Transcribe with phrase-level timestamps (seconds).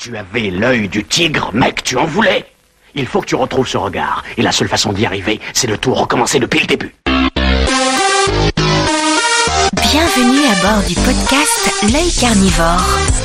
[0.00, 2.46] Tu avais l'œil du tigre, mec, tu en voulais.
[2.94, 4.24] Il faut que tu retrouves ce regard.
[4.38, 6.94] Et la seule façon d'y arriver, c'est de tout recommencer depuis le début.
[10.00, 12.80] Bienvenue à bord du podcast L'œil carnivore.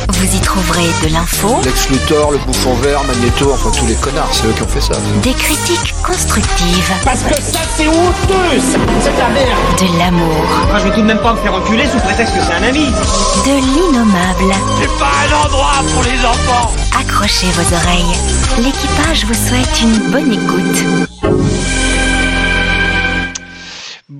[0.10, 4.28] Vous y trouverez de l'info, Lex Luthor, le bouffon vert, Magneto, enfin tous les connards,
[4.34, 4.94] c'est eux qui ont fait ça.
[5.24, 9.48] des critiques constructives, Parce que ça, c'est honteux, ça C'est de la merde
[9.80, 12.42] de l'amour, Moi, je vais tout de même pas me faire enculer sous prétexte que
[12.46, 12.88] c'est un ami.
[12.88, 14.54] de l'innommable.
[14.82, 18.18] C'est pas un endroit pour les enfants Accrochez vos oreilles.
[18.58, 21.85] L'équipage vous souhaite une bonne écoute.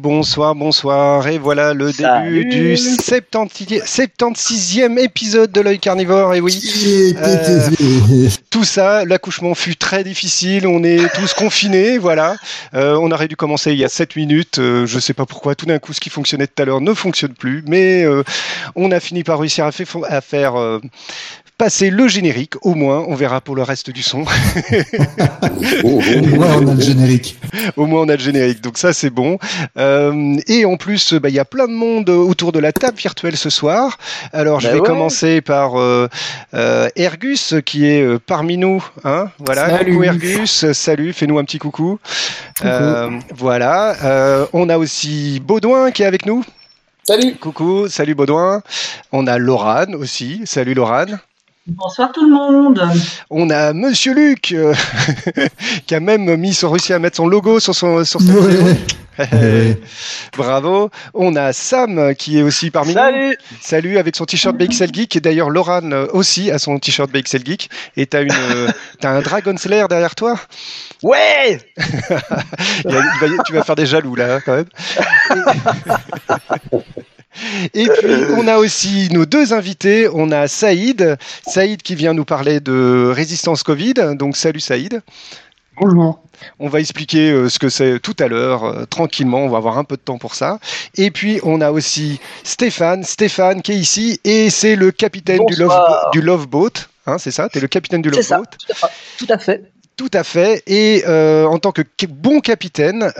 [0.10, 2.46] Bonsoir, bonsoir, et voilà le Salut.
[2.46, 7.68] début du 70 76e épisode de l'œil carnivore, et oui, euh,
[8.52, 12.36] tout ça, l'accouchement fut très difficile, on est tous confinés, voilà,
[12.76, 15.56] Euh, on aurait dû commencer il y a 7 minutes, euh, je sais pas pourquoi,
[15.56, 18.22] tout d'un coup ce qui fonctionnait tout à l'heure ne fonctionne plus, mais euh,
[18.76, 20.54] on a fini par réussir à, fait- à faire...
[21.58, 24.26] passer le générique, au moins, on verra pour le reste du son.
[25.84, 27.38] Au moins, on a le générique.
[27.78, 29.38] Au moins, on a le générique, donc ça, c'est bon.
[29.78, 32.98] Euh, et en plus, bah, il y a plein de monde autour de la table
[32.98, 33.98] virtuelle ce soir.
[34.34, 34.86] Alors, je Bah vais ouais.
[34.88, 36.08] commencer par euh,
[36.54, 38.84] euh, Ergus, qui est euh, parmi nous.
[39.04, 39.92] Hein voilà, Salut.
[39.94, 42.00] coucou Ergus, salut, fais-nous un petit coucou.
[42.64, 46.44] Euh, voilà, Euh, on a aussi Baudouin qui est avec nous.
[47.08, 48.62] Salut Coucou, salut Baudouin.
[49.12, 50.42] On a Laurane aussi.
[50.46, 51.20] Salut Laurane.
[51.68, 52.80] Bonsoir tout le monde.
[53.32, 54.76] On a Monsieur Luc euh,
[55.88, 58.78] qui a même mis son, réussi à mettre son logo sur son sur Ouais.
[59.18, 59.80] Ouais.
[60.38, 60.92] Bravo.
[61.16, 63.00] On a Sam qui est aussi parmi nous.
[63.00, 67.10] Salut Salut avec son t-shirt BXL Geek et d'ailleurs Laurane euh, aussi a son t-shirt
[67.10, 68.68] BXL Geek et t'as une euh,
[69.00, 70.36] t'as un Dragon Slayer derrière toi?
[71.02, 74.66] Ouais Il va- il va- tu vas faire des jaloux là hein, quand même.
[77.74, 80.08] Et, puis on a aussi nos deux invités.
[80.14, 83.94] On a Saïd, Saïd qui vient nous parler de résistance Covid.
[84.16, 85.02] Donc salut Saïd.
[85.80, 86.20] Bonjour.
[86.60, 89.78] On va expliquer euh, ce que c'est tout à l'heure, euh, tranquillement, on va avoir
[89.78, 90.60] un peu de temps pour ça.
[90.96, 95.56] Et puis on a aussi Stéphane, Stéphane qui est ici, et c'est le capitaine du,
[95.56, 96.12] love, Bonsoir.
[96.12, 96.72] du Love Boat,
[97.06, 97.50] hein, c'est ça?
[97.50, 98.46] Tu es le capitaine du Love ça, Boat?
[98.58, 98.88] tout à fait.
[99.18, 99.72] Tout à fait.
[99.98, 103.12] Tout à fait, et euh, en tant que bon capitaine...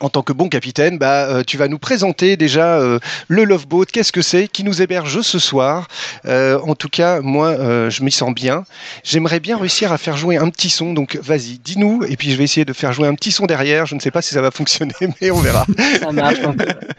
[0.00, 2.98] en tant que bon capitaine, bah, euh, tu vas nous présenter déjà euh,
[3.28, 5.88] le Love Boat, qu'est-ce que c'est, qui nous héberge ce soir?
[6.26, 7.56] Euh, en tout cas, moi,
[7.88, 8.64] je m'y sens bien.
[9.04, 12.36] J'aimerais bien réussir à faire jouer un petit son, donc vas-y, dis-nous, et puis je
[12.36, 13.86] vais essayer de faire jouer un petit son derrière.
[13.86, 15.66] Je ne sais pas si ça va fonctionner, mais on verra.
[16.00, 16.40] Ça marche.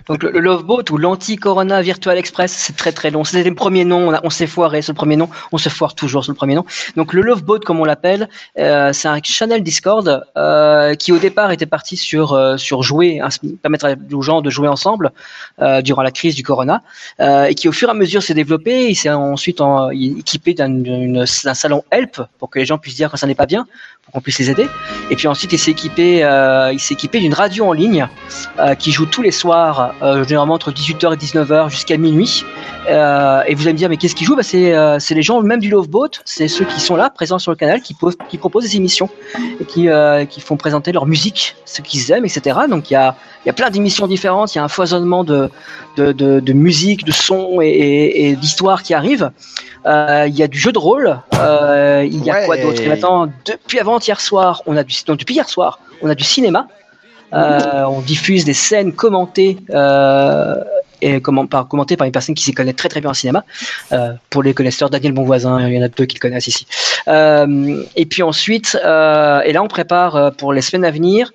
[0.08, 3.24] Donc, le, Love Boat ou l'anti-Corona Virtual Express, c'est très très long.
[3.24, 6.24] C'était le premier nom, on, s'est foiré sur le premier nom, on se foire toujours
[6.24, 6.66] sur le premier nom.
[6.96, 10.24] Donc le Love Boat, comme on l'appelle, c'est un channel Discord
[11.00, 13.30] qui au départ était parti sur euh, jouer, hein,
[13.62, 15.12] permettre aux gens de jouer ensemble
[15.62, 16.84] euh, durant la crise du Corona,
[17.20, 18.90] euh, et qui au fur et à mesure s'est développé.
[18.90, 19.62] Il s'est ensuite
[19.92, 23.68] équipé d'un salon Help pour que les gens puissent dire quand ça n'est pas bien,
[24.08, 24.68] pour qu'on puisse les aider.
[25.10, 28.08] Et puis ensuite, il s'est équipé, euh, il s'est équipé d'une radio en ligne
[28.58, 32.46] euh, qui joue tous les soirs, euh, généralement entre 18h et 19h jusqu'à minuit.
[32.90, 35.22] Euh, et vous allez me dire, mais qu'est-ce qu'ils jouent bah, c'est, euh, c'est les
[35.22, 37.96] gens même du Love Boat, c'est ceux qui sont là, présents sur le canal, qui,
[38.30, 39.10] qui proposent des émissions
[39.60, 42.60] et qui, euh, qui font présenter leur musique, ce qu'ils aiment, etc.
[42.70, 45.50] Donc il y a, y a plein d'émissions différentes, il y a un foisonnement de,
[45.98, 49.30] de, de, de musique, de sons et, et, et d'histoires qui arrivent.
[49.86, 52.82] Euh, il y a du jeu de rôle, euh, il y a quoi d'autre?
[52.82, 56.24] Et maintenant, depuis avant-hier soir, on a du, non, depuis hier soir, on a du
[56.24, 56.68] cinéma.
[57.34, 60.64] Euh, on diffuse des scènes commentées euh,
[61.02, 63.44] et comment, par, commentées par une personne qui s'y connaît très très bien en cinéma.
[63.92, 66.66] Euh, pour les connaisseurs, Daniel Bonvoisin, il y en a deux qui le connaissent ici.
[68.02, 71.34] Et puis ensuite, et là on prépare pour les semaines à venir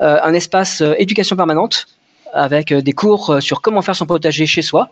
[0.00, 1.86] un espace éducation permanente
[2.34, 4.88] avec euh, des cours euh, sur comment faire son potager chez soi.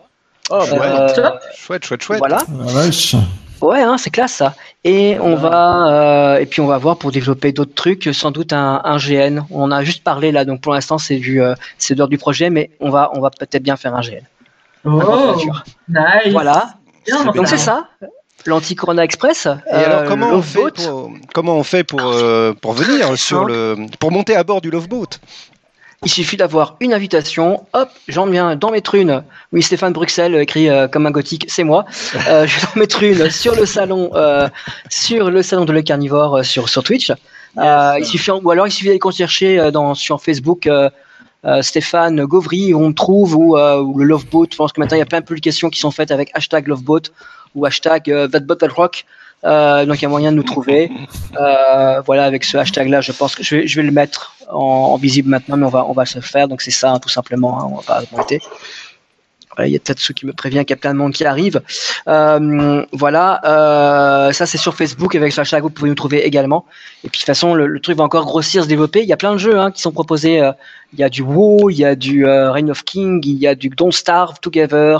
[0.49, 0.81] Oh, Chouette.
[0.81, 2.19] Euh, Chouette, chouette, chouette.
[2.19, 2.43] voilà.
[2.49, 3.15] Vache.
[3.61, 4.55] Ouais, hein, c'est classe ça.
[4.83, 5.87] Et on va,
[6.35, 9.45] euh, et puis on va voir pour développer d'autres trucs, sans doute un, un GN.
[9.51, 12.17] On en a juste parlé là, donc pour l'instant c'est du, euh, c'est d'ordre du
[12.17, 14.19] projet, mais on va, on va peut-être bien faire un GN.
[14.83, 15.35] Oh,
[15.87, 16.31] nice.
[16.33, 16.73] Voilà.
[17.05, 17.87] Bien, Donc c'est ça,
[18.45, 19.47] l'anti-Corona Express.
[19.67, 20.71] Et alors, comment on fait Boat.
[20.71, 24.71] pour, comment on fait pour, euh, pour venir sur le, pour monter à bord du
[24.71, 25.19] Love Boat
[26.05, 27.65] Il suffit d'avoir une invitation.
[27.73, 29.23] Hop, j'en viens d'en mettre une.
[29.53, 31.85] Oui, Stéphane Bruxelles écrit euh, comme un gothique, c'est moi.
[32.29, 34.47] Euh, je vais en mettre une sur le salon, euh,
[34.89, 37.11] sur le salon de le carnivore euh, sur sur Twitch.
[37.57, 40.69] Euh, il suffit, ou alors il suffit d'aller chercher euh, dans sur Facebook.
[41.61, 44.47] Stéphane Gauvry, on me trouve, ou, euh, ou le Loveboat.
[44.51, 46.67] Je pense que maintenant il y a plein de publications qui sont faites avec hashtag
[46.67, 47.11] Loveboat
[47.53, 49.05] ou hashtag That Rock.
[49.45, 50.91] Euh, donc il y a moyen de nous trouver.
[51.39, 55.57] Euh, voilà, avec ce hashtag-là, je pense que je vais, le mettre en, visible maintenant,
[55.57, 56.47] mais on va, on va se le faire.
[56.47, 57.59] Donc c'est ça, hein, tout simplement.
[57.59, 58.39] hein, on va pas augmenter.
[59.59, 61.61] il y a Tatsu qui me prévient qu'il y a plein de monde qui arrive.
[62.07, 63.41] Euh, voilà,
[64.33, 66.65] ça c'est sur Facebook avec hashtag vous pouvez nous trouver également.
[67.03, 69.01] Et puis de toute façon, le, truc va encore grossir, se développer.
[69.01, 70.41] Il y a plein de jeux hein, qui sont proposés.
[70.93, 73.55] Il y a du WoW, il y a du Reign of King, il y a
[73.55, 74.99] du Don't Starve Together.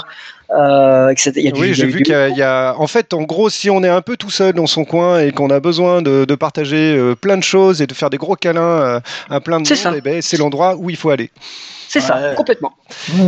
[0.51, 1.31] Euh, etc.
[1.35, 2.75] Il y a du, oui, j'ai vu qu'il y, a.
[2.77, 5.31] En fait, en gros, si on est un peu tout seul dans son coin et
[5.31, 9.01] qu'on a besoin de, de partager plein de choses et de faire des gros câlins
[9.29, 11.31] à plein de monde, eh ben, c'est l'endroit où il faut aller.
[11.93, 12.73] C'est ça, complètement.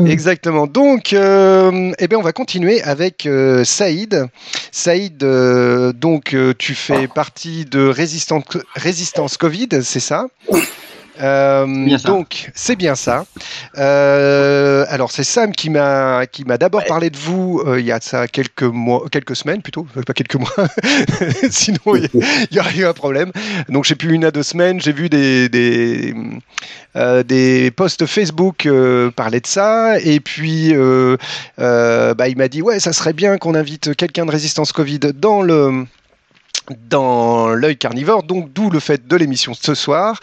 [0.07, 0.65] Exactement.
[0.65, 4.25] Donc, euh, eh bien, on va continuer avec euh, Saïd.
[4.71, 10.25] Saïd, euh, donc, tu fais partie de Résistance, Résistance Covid, c'est ça?
[11.21, 13.25] Euh, donc c'est bien ça.
[13.77, 17.91] Euh, alors c'est Sam qui m'a qui m'a d'abord parlé de vous euh, il y
[17.91, 20.49] a ça quelques mois, quelques semaines plutôt, pas quelques mois.
[21.49, 22.09] Sinon il
[22.51, 23.31] y, aurait eu un problème.
[23.69, 26.13] Donc j'ai plus une à deux semaines, j'ai vu des des,
[27.25, 28.67] des posts Facebook
[29.15, 30.73] parler de ça et puis
[31.57, 35.41] bah, il m'a dit ouais ça serait bien qu'on invite quelqu'un de résistance Covid dans
[35.41, 35.85] le
[36.89, 40.19] dans l'œil carnivore, donc d'où le fait de l'émission ce soir.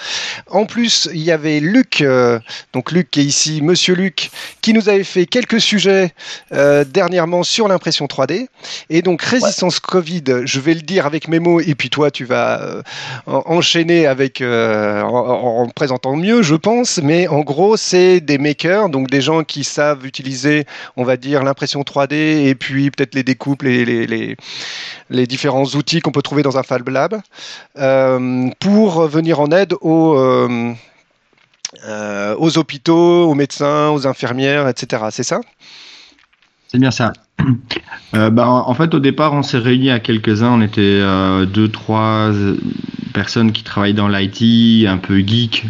[0.51, 2.39] En plus, il y avait Luc, euh,
[2.73, 4.31] donc Luc qui est ici, Monsieur Luc,
[4.61, 6.13] qui nous avait fait quelques sujets
[6.53, 8.47] euh, dernièrement sur l'impression 3D.
[8.91, 12.25] Et donc résistance Covid, je vais le dire avec mes mots, et puis toi tu
[12.25, 12.83] vas euh,
[13.27, 17.01] enchaîner avec en, en, présentant mieux, je pense.
[17.03, 20.65] Mais en gros, c'est des makers, donc des gens qui savent utiliser,
[20.97, 24.37] on va dire, l'impression 3D et puis peut-être les découpes, les, les, les,
[25.11, 27.21] les différents outils qu'on peut trouver dans un Fab Lab
[27.77, 30.73] euh, pour venir en aide aux, euh,
[31.87, 35.05] euh, aux hôpitaux, aux médecins, aux infirmières, etc.
[35.11, 35.43] C'est ça?
[36.69, 37.13] C'est bien ça.
[38.15, 40.53] bah, en fait, au départ, on s'est réunis à quelques-uns.
[40.53, 41.03] On était
[41.47, 42.31] deux, trois
[43.13, 45.67] personnes qui travaillent dans l'IT, un peu geek,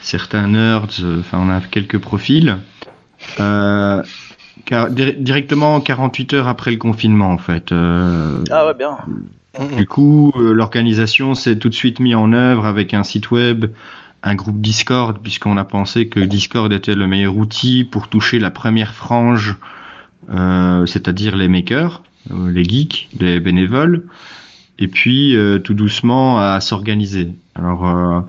[0.00, 0.86] certains nerds.
[1.18, 2.58] Enfin, on a quelques profils.
[3.36, 7.72] Car, directement 48 heures après le confinement, en fait.
[7.72, 8.98] ah ouais, bien.
[9.76, 13.66] Du coup, euh, l'organisation s'est tout de suite mise en œuvre avec un site web,
[14.22, 18.50] un groupe Discord, puisqu'on a pensé que Discord était le meilleur outil pour toucher la
[18.50, 19.56] première frange,
[20.30, 24.04] euh, c'est-à-dire les makers, euh, les geeks, les bénévoles,
[24.78, 27.30] et puis tout doucement à s'organiser.
[27.54, 28.26] Alors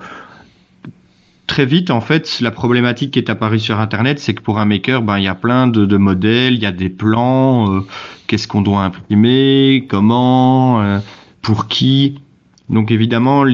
[1.48, 4.64] très vite, en fait, la problématique qui est apparue sur Internet, c'est que pour un
[4.64, 7.82] maker, ben, il y a plein de, de modèles, il y a des plans,
[8.28, 11.00] qu'est-ce qu'on doit imprimer, comment,
[11.42, 12.20] pour qui.
[12.68, 13.44] Donc évidemment,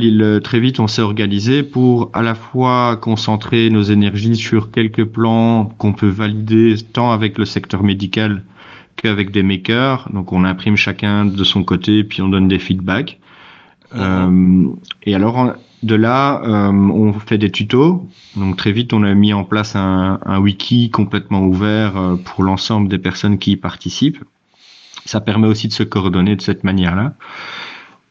[0.43, 5.73] très vite, on s'est organisé pour à la fois concentrer nos énergies sur quelques plans
[5.79, 8.43] qu'on peut valider tant avec le secteur médical
[8.97, 10.08] qu'avec des makers.
[10.12, 13.20] Donc on imprime chacun de son côté, puis on donne des feedbacks.
[13.94, 14.67] Euh,
[15.05, 15.55] et alors
[15.85, 18.09] de là, euh, on fait des tutos.
[18.37, 22.89] Donc très vite, on a mis en place un, wiki complètement ouvert euh, pour l'ensemble
[22.89, 24.23] des personnes qui y participent.
[25.05, 27.15] Ça permet aussi de se coordonner de cette manière-là.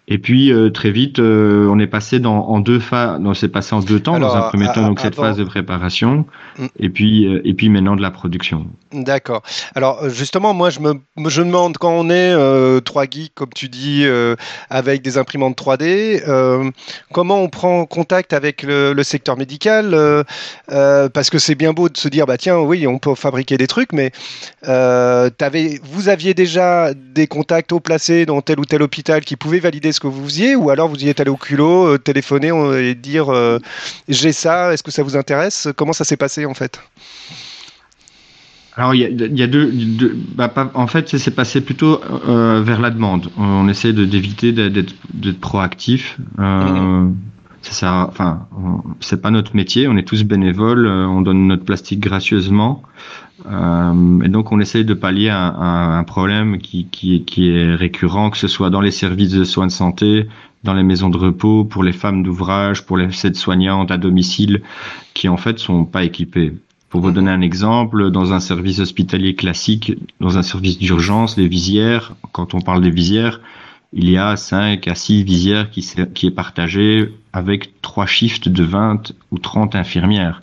[0.09, 3.21] Et puis euh, très vite, euh, on est passé dans, en deux phases.
[3.35, 4.19] C'est passé en deux temps.
[4.19, 6.25] dans un premier temps, donc cette phase de préparation,
[6.57, 6.65] mm.
[6.77, 8.67] et puis euh, et puis maintenant de la production.
[8.91, 9.43] D'accord.
[9.75, 10.95] Alors justement, moi je me
[11.27, 12.35] je me demande quand on est
[12.81, 14.05] trois geeks, comme tu dis,
[14.69, 16.71] avec des imprimantes 3D,
[17.13, 19.95] comment on prend contact avec le, le secteur médical
[20.67, 23.67] Parce que c'est bien beau de se dire bah tiens oui on peut fabriquer des
[23.67, 24.11] trucs, mais
[24.63, 29.59] avais, vous aviez déjà des contacts haut placés dans tel ou tel hôpital qui pouvaient
[29.59, 32.51] valider ce que vous faisiez ou alors vous y êtes allé au culot, euh, téléphoner
[32.79, 33.59] et dire euh,
[34.07, 35.67] j'ai ça, est-ce que ça vous intéresse?
[35.75, 36.81] Comment ça s'est passé en fait?
[38.75, 39.71] Alors il y a, deux,
[40.35, 43.29] bah, en fait ça s'est passé plutôt euh, vers la demande.
[43.37, 46.17] On essaie d'éviter d'être proactif.
[46.39, 47.07] Euh,
[47.69, 48.47] enfin
[48.99, 52.81] c'est pas notre métier, on est tous bénévoles, on donne notre plastique gracieusement.
[53.45, 56.87] Euh, et donc on essaye de pallier un, problème qui,
[57.37, 60.27] est récurrent, que ce soit dans les services de soins de santé,
[60.63, 64.61] dans les maisons de repos, pour les femmes d'ouvrage, pour les aides-soignantes à domicile,
[65.13, 66.53] qui en fait sont pas équipées.
[66.89, 71.47] Pour vous donner un exemple, dans un service hospitalier classique, dans un service d'urgence, les
[71.47, 73.41] visières, quand on parle des visières,
[73.93, 78.63] il y a 5 à 6 visières qui, qui est partagée avec trois shifts de
[78.63, 80.41] 20 ou 30 infirmières.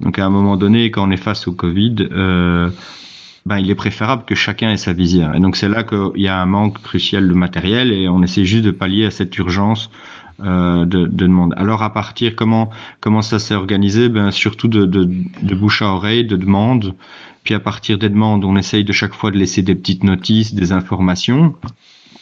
[0.00, 2.70] Donc à un moment donné, quand on est face au Covid, euh,
[3.46, 5.34] ben, il est préférable que chacun ait sa visière.
[5.34, 8.44] Et donc c'est là qu'il y a un manque crucial de matériel et on essaie
[8.44, 9.90] juste de pallier à cette urgence
[10.44, 11.54] euh, de, de, demande.
[11.56, 14.08] Alors à partir comment comment ça s'est organisé?
[14.08, 15.08] Ben surtout de, de,
[15.42, 16.94] de bouche à oreille, de demande.
[17.44, 20.52] Puis à partir des demandes, on essaye de chaque fois de laisser des petites notices,
[20.52, 21.54] des informations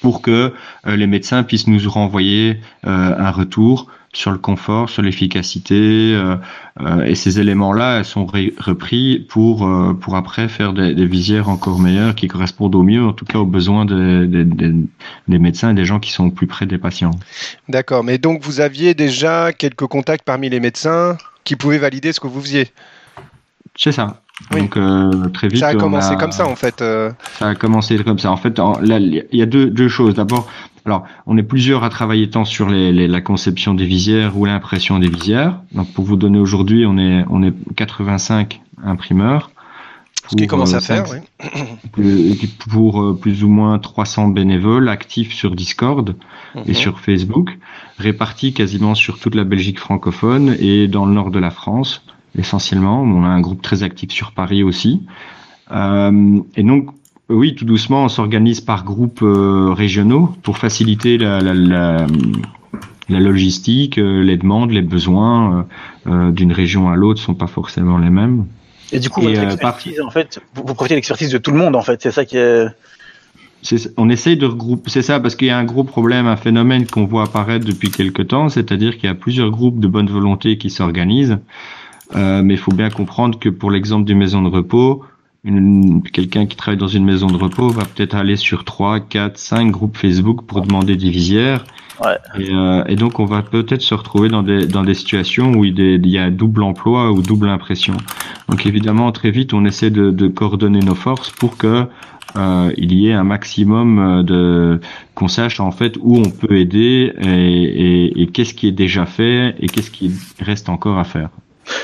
[0.05, 0.53] pour que
[0.87, 6.17] euh, les médecins puissent nous renvoyer euh, un retour sur le confort, sur l'efficacité,
[7.05, 9.69] et ces éléments-là sont repris pour
[10.01, 13.45] pour après faire des, visières encore meilleures qui correspondent au mieux, en tout cas aux
[13.45, 17.11] besoins des, des médecins et des gens qui sont plus près des patients.
[17.69, 22.21] D'accord, mais donc vous aviez déjà quelques contacts parmi les médecins qui pouvaient valider ce
[22.21, 22.69] que vous faisiez?
[23.75, 24.24] C'est ça.
[24.51, 25.61] Donc euh, très vite.
[25.61, 26.83] Ça a commencé comme ça en fait.
[26.83, 27.13] Euh.
[27.39, 28.33] Ça a commencé comme ça.
[28.33, 30.15] En fait, là, il y a deux, deux choses.
[30.15, 30.49] D'abord,
[30.85, 34.99] alors on est plusieurs à travailler tant sur les, la conception des visières ou l'impression
[34.99, 35.61] des visières.
[35.73, 39.51] Donc pour vous donner aujourd'hui, on est on est 85 imprimeurs.
[40.29, 41.05] Ce qui commence à euh, faire,
[41.99, 42.39] oui.
[42.71, 46.17] Pour plus ou moins 300 bénévoles actifs sur Discord
[46.57, 46.75] et mhm.
[46.75, 47.57] sur Facebook,
[47.99, 52.03] répartis quasiment sur toute la Belgique francophone et dans le nord de la France
[52.39, 53.03] essentiellement.
[53.03, 55.03] On a un groupe très actif sur Paris aussi.
[55.71, 56.91] Euh, et donc,
[57.29, 62.07] oui, tout doucement, on s'organise par groupes euh, régionaux pour faciliter la, la, la,
[63.09, 65.67] la logistique, euh, les demandes, les besoins
[66.07, 68.47] euh, d'une région à l'autre sont pas forcément les mêmes.
[68.93, 71.59] Et du coup, votre expertise, en fait, vous, vous profitez de l'expertise de tout le
[71.59, 72.03] monde, en fait.
[72.03, 72.67] C'est ça qui est
[73.97, 76.87] on essaye de regrouper, c'est ça, parce qu'il y a un gros problème, un phénomène
[76.87, 80.59] qu'on voit apparaître depuis quelque temps, c'est-à-dire qu'il y a plusieurs groupes de bonne volonté
[80.59, 81.39] qui s'organisent
[82.15, 85.05] euh, mais il faut bien comprendre que pour l'exemple d'une maison de repos,
[86.13, 89.71] quelqu'un qui travaille dans une maison de repos va peut-être aller sur 3, 4, 5
[89.71, 91.65] groupes Facebook pour demander des visières.
[92.03, 92.17] Ouais.
[92.39, 95.65] Et, euh, et, donc on va peut-être se retrouver dans des, dans des situations où
[95.65, 97.97] il, y a double emploi ou double impression.
[98.49, 101.87] Donc évidemment très vite on essaie de, de coordonner nos forces pour que
[102.37, 104.81] euh, il y ait un maximum euh, de
[105.15, 109.07] qu'on sache en fait où on peut aider et, et, et qu'est-ce qui est déjà
[109.07, 111.29] fait et qu'est-ce qui reste encore à faire.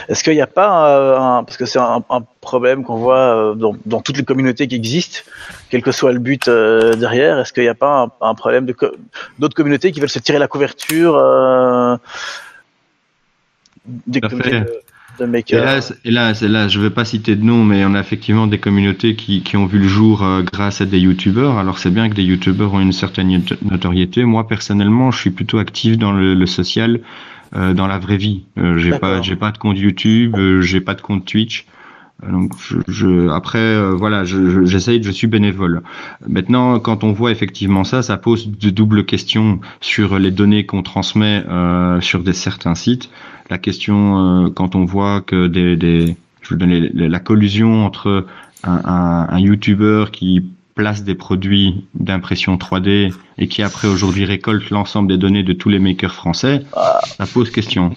[0.09, 2.03] Est-ce qu'il n'y a pas, euh, un, parce que c'est un,
[2.41, 5.21] problème qu'on voit euh, dans, toutes les communautés qui existent,
[5.69, 8.75] quel que soit le but euh, derrière, est-ce qu'il n'y a pas un, problème de
[9.39, 11.15] d'autres communautés qui veulent se tirer la couverture
[14.07, 14.63] des communautés
[15.19, 15.93] de, makers?
[16.05, 19.17] Hélas, hélas, je ne vais pas citer de nom, mais on a effectivement des communautés
[19.17, 21.59] qui, ont vu le jour grâce à des youtubeurs.
[21.59, 24.25] Alors c'est bien que des youtubeurs ont une certaine notoriété.
[24.25, 28.45] Moi personnellement, je suis plutôt actif dans le social euh, dans la vraie vie.
[28.59, 31.67] Euh, j'ai pas j'ai pas de compte YouTube, euh, j'ai pas de compte Twitch.
[32.29, 35.81] Donc je, je après voilà, j'essaye, je, je, suis bénévole.
[36.29, 40.83] Maintenant, quand on voit effectivement ça, ça pose de doubles questions sur les données qu'on
[40.83, 41.43] transmet
[42.01, 43.09] sur des certains sites.
[43.49, 48.27] La question quand on voit que des, des je veux donner la collusion entre
[48.65, 50.45] un, un, un YouTuber qui
[50.81, 55.69] place des produits d'impression 3D et qui après aujourd'hui récolte l'ensemble des données de tous
[55.69, 56.63] les makers français,
[57.05, 57.95] ça pose question.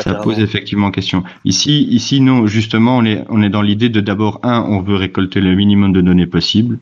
[0.00, 1.24] ça pose effectivement question.
[1.46, 4.96] Ici, ici, non, justement, on est, on est dans l'idée de d'abord, un, on veut
[4.96, 6.78] récolter le minimum de données possible.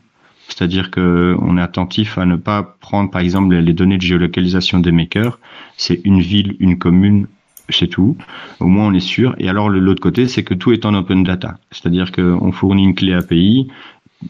[0.49, 4.79] C'est-à-dire que on est attentif à ne pas prendre, par exemple, les données de géolocalisation
[4.79, 5.39] des makers.
[5.77, 7.27] C'est une ville, une commune,
[7.69, 8.17] c'est tout.
[8.59, 9.35] Au moins, on est sûr.
[9.39, 11.55] Et alors, l'autre côté, c'est que tout est en open data.
[11.71, 13.69] C'est-à-dire qu'on fournit une clé API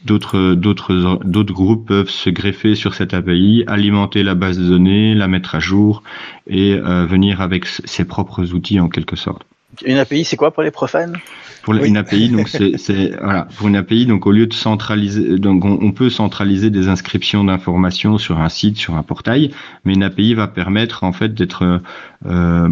[0.03, 5.15] d'autres d'autres d'autres groupes peuvent se greffer sur cette API, alimenter la base de données,
[5.15, 6.03] la mettre à jour
[6.47, 9.43] et euh, venir avec ses propres outils en quelque sorte.
[9.85, 11.17] Une API, c'est quoi pour les profanes?
[11.63, 13.47] Pour une API, donc c'est voilà.
[13.57, 18.19] Pour une API, donc au lieu de centraliser, donc on, peut centraliser des inscriptions d'informations
[18.19, 19.51] sur un site, sur un portail,
[19.83, 21.81] mais une API va permettre en fait d'être
[22.27, 22.69] euh,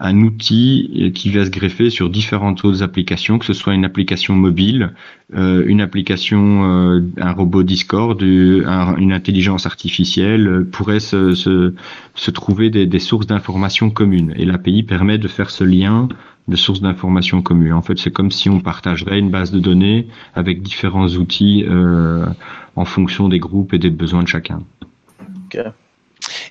[0.00, 4.34] un outil qui va se greffer sur différentes autres applications, que ce soit une application
[4.34, 4.94] mobile,
[5.34, 11.74] euh, une application, euh, un robot Discord, une intelligence artificielle, euh, pourrait se, se,
[12.14, 14.32] se trouver des, des sources d'informations communes.
[14.36, 16.08] Et l'API permet de faire ce lien
[16.48, 17.74] de sources d'informations communes.
[17.74, 21.64] En fait, c'est comme si on partagerait une base de données avec différents outils
[22.74, 24.60] en fonction des groupes et des besoins de chacun.
[25.46, 25.70] Okay.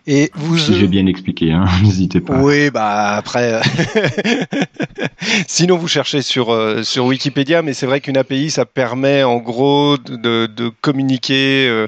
[0.07, 2.39] Et vous, si j'ai bien expliqué, hein, n'hésitez pas.
[2.39, 3.61] Oui, bah après,
[5.47, 9.37] sinon vous cherchez sur euh, sur Wikipédia, mais c'est vrai qu'une API, ça permet en
[9.37, 11.67] gros de, de communiquer.
[11.67, 11.87] Euh,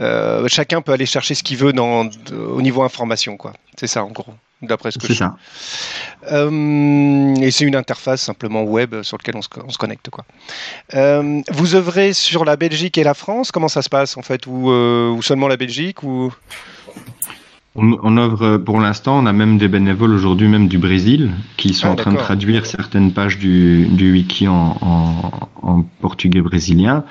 [0.00, 3.52] euh, chacun peut aller chercher ce qu'il veut dans au niveau information, quoi.
[3.78, 5.36] C'est ça en gros, d'après ce que c'est ça.
[6.30, 10.24] et c'est une interface simplement web sur laquelle on se, on se connecte, quoi.
[11.50, 13.50] vous œuvrez sur la Belgique et la France?
[13.50, 16.32] Comment ça se passe en fait, ou, ou seulement la Belgique ou?
[17.74, 21.74] On, on œuvre pour l'instant, on a même des bénévoles aujourd'hui, même du Brésil, qui
[21.74, 25.30] sont ah, en train de traduire certaines pages du, du wiki en, en,
[25.62, 27.04] en portugais brésilien.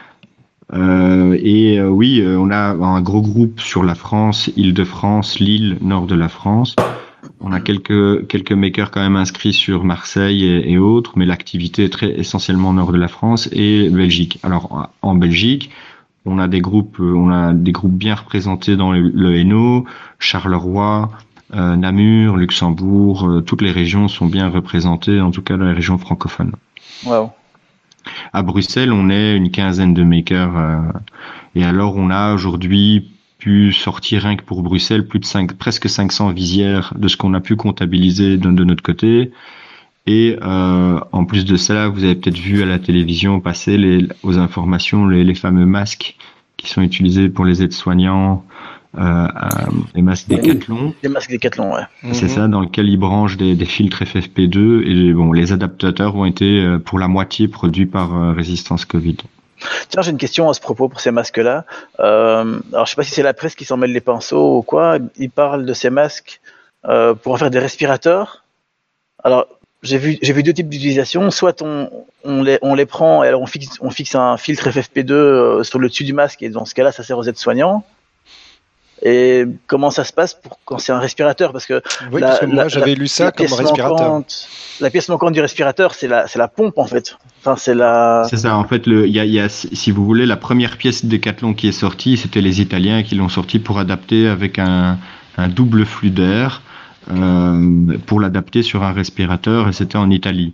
[0.74, 5.78] Euh, et euh, oui, euh, on a un gros groupe sur la France, Île-de-France, Lille,
[5.82, 6.76] nord de la France.
[7.42, 11.84] On a quelques quelques makers quand même inscrits sur Marseille et, et autres, mais l'activité
[11.84, 14.40] est très essentiellement nord de la France et Belgique.
[14.44, 15.72] Alors en Belgique,
[16.26, 19.86] On a des groupes, on a des groupes bien représentés dans le, le Hainaut,
[20.20, 21.10] Charleroi,
[21.54, 26.54] Namur, Luxembourg, toutes les régions sont bien représentées, en tout cas dans les régions francophones.
[27.06, 27.32] Wow.
[28.32, 30.84] À Bruxelles, on est une quinzaine de makers.
[31.56, 33.12] et alors, on a aujourd'hui
[33.42, 37.34] pu sortir rien que pour Bruxelles plus de 5, presque 500 visières de ce qu'on
[37.34, 39.32] a pu comptabiliser de, de notre côté.
[40.08, 44.08] Et euh, en plus de cela, vous avez peut-être vu à la télévision passer les,
[44.24, 46.16] aux informations les, les fameux masques
[46.58, 48.44] qui sont utilisés pour les aides-soignants,
[48.98, 49.28] euh,
[49.96, 50.94] les masques Decathlon.
[51.02, 52.14] Les masques Decathlon, ouais.
[52.14, 56.26] C'est ça, dans lequel ils branchent des, des, filtres FFP2 et bon, les adaptateurs ont
[56.26, 59.18] été euh, pour la moitié produits par euh, Résistance Covid.
[59.90, 61.66] Tiens, j'ai une question à ce propos pour ces masques-là.
[62.00, 64.62] Euh, alors, je sais pas si c'est la presse qui s'en mêle les pinceaux ou
[64.62, 64.98] quoi.
[65.18, 66.42] Ils parlent de ces masques
[66.86, 68.44] euh, pour en faire des respirateurs.
[69.24, 69.48] Alors,
[69.84, 71.32] j'ai vu, j'ai vu deux types d'utilisation.
[71.32, 71.90] Soit on,
[72.24, 75.64] on, les, on les prend et alors on fixe, on fixe un filtre FFP2 euh,
[75.64, 77.84] sur le dessus du masque et dans ce cas-là, ça sert aux aides-soignants.
[79.04, 81.52] Et comment ça se passe pour quand c'est un respirateur?
[81.54, 83.98] Parce que, oui, la, parce que moi j'avais lu ça la comme pièce respirateur.
[83.98, 84.48] manquante-
[84.80, 87.18] la pièce manquante du respirateur, c'est la, c'est la pompe en fait.
[87.40, 88.28] Enfin, c'est la.
[88.30, 90.38] C'est ça, en fait, le, il y a, il y a, si vous voulez, la
[90.38, 94.60] première pièce Decathlon qui est sortie, c'était les Italiens qui l'ont sortie pour adapter avec
[94.60, 95.00] un,
[95.36, 96.62] un double flux d'air,
[97.12, 100.54] euh, pour l'adapter sur un respirateur, et c'était en Italie.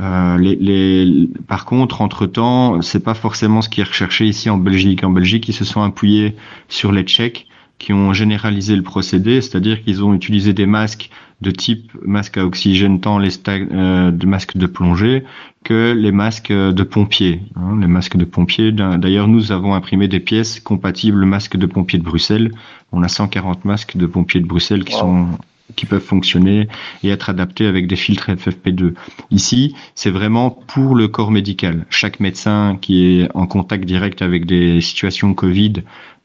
[0.00, 4.58] Euh, les, les, par contre, entre-temps, c'est pas forcément ce qui est recherché ici en
[4.58, 5.04] Belgique.
[5.04, 6.34] En Belgique, ils se sont appuyés
[6.68, 7.46] sur les Tchèques
[7.78, 11.10] qui ont généralisé le procédé, c'est-à-dire qu'ils ont utilisé des masques
[11.40, 15.24] de type masque à oxygène, tant les euh, de masques de plongée
[15.64, 17.42] que les masques de pompiers.
[17.56, 18.72] hein, les masques de pompiers.
[18.72, 22.52] D'ailleurs, nous avons imprimé des pièces compatibles masques de pompiers de Bruxelles.
[22.92, 25.00] On a 140 masques de pompiers de Bruxelles qui Wow.
[25.00, 25.26] sont
[25.74, 26.68] qui peuvent fonctionner
[27.02, 28.94] et être adaptés avec des filtres FFP2.
[29.30, 31.86] Ici, c'est vraiment pour le corps médical.
[31.90, 35.74] Chaque médecin qui est en contact direct avec des situations Covid,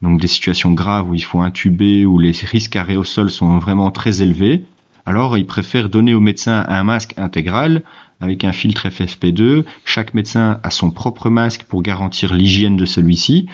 [0.02, 4.22] donc des situations graves où il faut intuber, où les risques aérosols sont vraiment très
[4.22, 4.64] élevés,
[5.06, 7.82] alors il préfère donner au médecin un masque intégral
[8.22, 9.64] avec un filtre FFP2.
[9.86, 13.48] Chaque médecin a son propre masque pour garantir l'hygiène de celui-ci.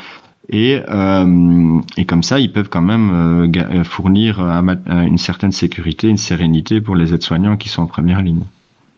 [0.50, 3.48] Et, euh, et comme ça, ils peuvent quand même euh,
[3.80, 4.62] euh, fournir euh,
[5.02, 8.44] une certaine sécurité, une sérénité pour les aides-soignants qui sont en première ligne.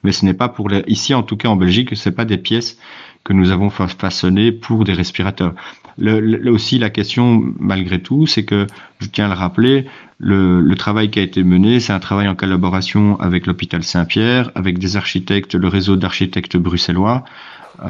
[0.04, 2.26] Mais ce n'est pas pour les, ici en tout cas en Belgique, ce n'est pas
[2.26, 2.78] des pièces
[3.24, 5.54] que nous avons fa- façonnées pour des respirateurs.
[5.98, 8.68] Le, le- aussi, la question, malgré tout, c'est que,
[9.00, 9.86] je tiens à le rappeler,
[10.20, 14.52] le, le travail qui a été mené, c'est un travail en collaboration avec l'hôpital Saint-Pierre,
[14.56, 17.24] avec des architectes, le réseau d'architectes bruxellois,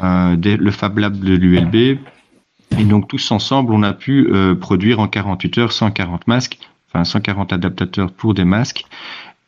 [0.02, 1.98] euh, des- le Fab Lab de l'ULB,
[2.76, 6.58] et donc tous ensemble, on a pu euh, produire en 48 heures 140 masques,
[6.92, 8.84] enfin 140 adaptateurs pour des masques.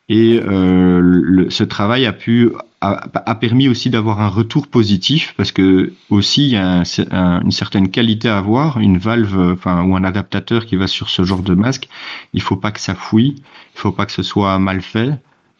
[0.08, 5.34] Et euh, le- ce travail a pu a, a permis aussi d'avoir un retour positif
[5.36, 9.52] parce que aussi il y a un- un- une certaine qualité à avoir, une valve,
[9.52, 11.88] enfin ou un adaptateur qui va sur ce genre de masque.
[12.32, 15.10] Il faut pas que ça fouille, il faut pas que ce soit mal fait.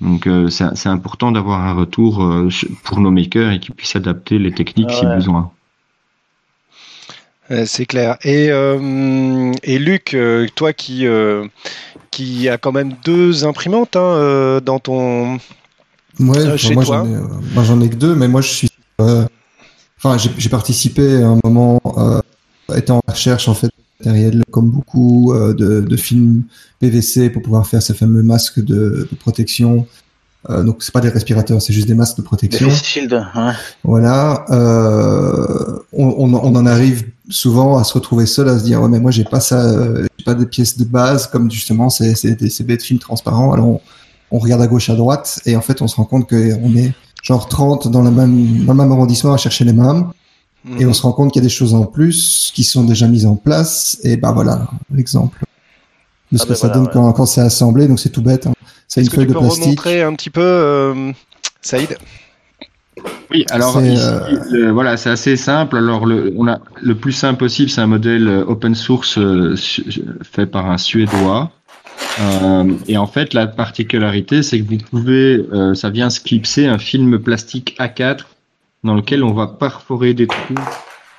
[0.00, 2.48] Donc euh, c'est important d'avoir un retour euh,
[2.84, 5.52] pour nos makers et qu'ils puissent adapter les techniques si besoin.
[7.66, 8.16] C'est clair.
[8.22, 11.44] Et, euh, et Luc, euh, toi qui, euh,
[12.10, 15.38] qui a quand même deux imprimantes hein, dans ton.
[16.18, 17.04] Ouais, Euh, chez moi, toi.
[17.04, 17.20] j'en ai, euh,
[17.54, 18.68] moi j'en ai que deux, mais moi je suis.
[19.00, 19.24] euh,
[20.02, 22.20] Enfin, j'ai j'ai participé à un moment, euh,
[22.76, 23.72] étant en recherche en fait de
[24.08, 26.44] matériel, comme beaucoup euh, de, de films
[26.78, 29.86] PVC pour pouvoir faire ces fameux masques de, de protection.
[30.48, 32.70] Euh, donc c'est pas des respirateurs, c'est juste des masques de Des protection.
[32.70, 33.52] face shield, ouais.
[33.84, 38.80] Voilà, euh, on, on, on en arrive souvent à se retrouver seul, à se dire
[38.82, 41.88] ouais mais moi j'ai pas ça, euh, j'ai pas des pièces de base comme justement
[41.88, 43.52] ces ces des- ces bêtes films transparents.
[43.52, 43.80] Alors on,
[44.32, 46.74] on regarde à gauche à droite et en fait on se rend compte que on
[46.76, 50.06] est genre 30 dans le même dans le même arrondissement à chercher les mêmes
[50.78, 53.08] et on se rend compte qu'il y a des choses en plus qui sont déjà
[53.08, 55.42] mises en place et bah voilà l'exemple
[56.32, 56.90] de ce Ah que ben ça donne ouais.
[56.92, 58.46] quand quand c'est assemblé donc c'est tout bête.
[58.46, 58.52] Hein.
[58.86, 59.62] C'est une feuille de plastique.
[59.62, 61.12] remontrer un petit peu, euh,
[61.62, 61.96] Saïd?
[63.30, 65.76] Oui, alors ici, euh, le- voilà, c'est assez simple.
[65.76, 69.54] Alors le, on a le plus simple possible, c'est un modèle euh, open source euh,
[70.22, 71.50] fait par un Suédois.
[72.20, 76.66] Euh, et en fait, la particularité, c'est que vous pouvez, euh, ça vient se clipser
[76.66, 78.20] un film plastique A4
[78.84, 80.54] dans lequel on va perforer des trous.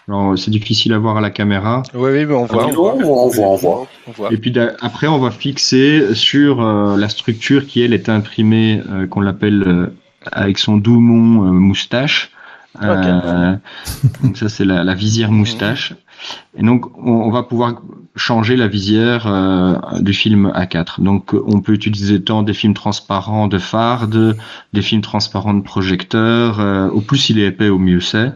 [0.07, 1.83] Alors c'est difficile à voir à la caméra.
[1.93, 2.65] Oui, oui, mais on voit.
[2.67, 2.93] On voit.
[2.95, 3.87] on voit, on voit,
[4.19, 4.29] on.
[4.31, 9.05] Et puis après, on va fixer sur euh, la structure qui elle est imprimée, euh,
[9.07, 9.85] qu'on l'appelle euh,
[10.31, 12.31] avec son doumon euh, moustache,
[12.81, 13.55] Euh,
[14.23, 15.93] donc ça c'est la, la, visière moustache.
[16.57, 17.81] Et donc on, on va pouvoir
[18.15, 21.01] changer la visière euh, du film A4.
[21.01, 24.37] Donc on peut utiliser tant des films transparents de farde,
[24.73, 26.59] des films transparents de projecteur.
[26.59, 28.31] Euh, au plus il est épais, au mieux c'est.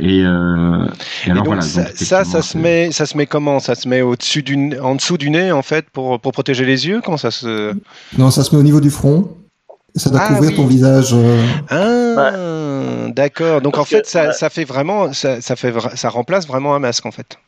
[0.00, 0.86] Et, euh,
[1.26, 1.62] et alors donc, voilà.
[1.62, 3.60] ça, donc, ça, se met, ça se met comment?
[3.60, 6.86] Ça se met au-dessus du, en dessous du nez en fait pour, pour protéger les
[6.86, 7.00] yeux?
[7.04, 7.74] Comment ça se
[8.18, 9.36] Non, ça se met au niveau du front.
[9.96, 10.56] Ça doit Ah, couvrir oui.
[10.56, 11.10] ton visage.
[11.14, 13.60] euh, Ah, d'accord.
[13.60, 14.32] Donc Parce en fait, que- ça, ouais.
[14.32, 17.38] ça fait vraiment, ça, ça fait, ça remplace vraiment un masque en fait.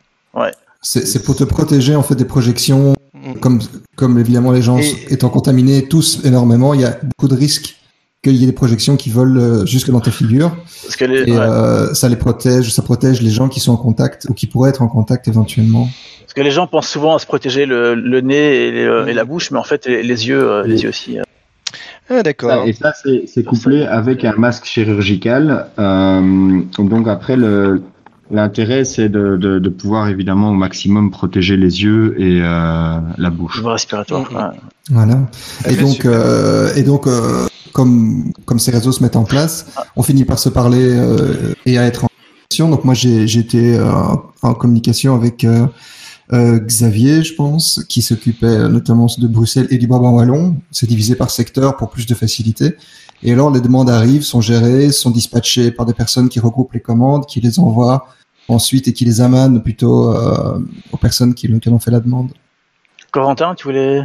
[0.83, 3.35] C'est c'est pour te protéger en fait des projections, Mm.
[3.41, 3.61] comme,
[3.97, 7.77] comme évidemment les gens Et- étant contaminés tous énormément, il y a beaucoup de risques
[8.23, 10.55] qu'il y ait des projections qui volent euh, jusque dans ta figure.
[10.85, 11.39] Parce que les, Et ouais.
[11.39, 14.71] euh, ça les protège, ça protège les gens qui sont en contact ou qui pourraient
[14.71, 15.89] être en contact éventuellement.
[16.21, 19.15] Parce que les gens pensent souvent à se protéger le, le nez et, les- et
[19.15, 21.19] la bouche, mais en fait les, les yeux, les yeux aussi.
[22.09, 22.65] Ah d'accord.
[22.67, 25.67] Et ça, c'est couplé avec un masque chirurgical.
[25.79, 27.83] Euh, donc après, le
[28.31, 33.31] l'intérêt, c'est de, de, de pouvoir évidemment au maximum protéger les yeux et euh, la
[33.31, 33.61] bouche.
[33.61, 34.31] voie respiratoire.
[34.31, 34.37] Mhm.
[34.37, 34.43] ouais.
[34.91, 35.19] Voilà.
[35.69, 39.67] Et donc, euh, et donc, euh, comme comme ces réseaux se mettent en place,
[39.97, 42.69] on finit par se parler euh, et à être en communication.
[42.71, 43.85] Donc moi, j'ai été euh,
[44.43, 45.47] en communication avec
[46.33, 50.57] euh, Xavier, je pense, qui s'occupait notamment de Bruxelles et du Brabant wallon.
[50.71, 52.77] C'est divisé par secteur pour plus de facilité.
[53.23, 56.81] Et alors, les demandes arrivent, sont gérées, sont dispatchées par des personnes qui regroupent les
[56.81, 58.09] commandes, qui les envoient
[58.49, 60.59] ensuite et qui les amènent plutôt euh,
[60.93, 62.31] aux personnes qui, qui ont fait la demande.
[63.11, 64.03] Corentin, tu voulais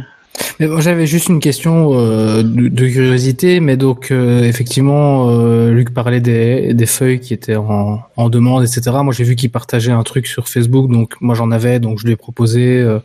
[0.60, 5.92] bon, J'avais juste une question euh, de, de curiosité, mais donc euh, effectivement, euh, Luc
[5.92, 8.80] parlait des, des feuilles qui étaient en, en demande, etc.
[9.02, 12.06] Moi, j'ai vu qu'il partageait un truc sur Facebook, donc moi j'en avais, donc je
[12.06, 12.78] lui ai proposé.
[12.80, 12.98] euh,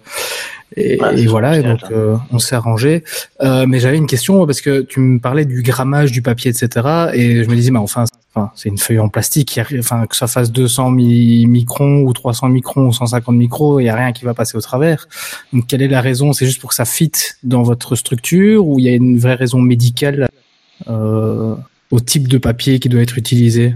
[0.76, 3.04] et, Ouais, et voilà, et donc euh, on s'est arrangé.
[3.42, 7.10] Euh, mais j'avais une question parce que tu me parlais du grammage du papier, etc.
[7.14, 8.04] Et je me disais, mais enfin,
[8.38, 12.50] enfin, c'est une feuille en plastique, enfin que ça fasse 200 mi- microns ou 300
[12.50, 15.08] microns ou 150 microns, il y a rien qui va passer au travers.
[15.54, 16.34] Donc quelle est la raison?
[16.34, 17.12] C'est juste pour que ça fit
[17.44, 20.28] dans votre structure ou il y a une vraie raison médicale
[20.88, 21.56] euh,
[21.92, 23.74] au type de papier qui doit être utilisé?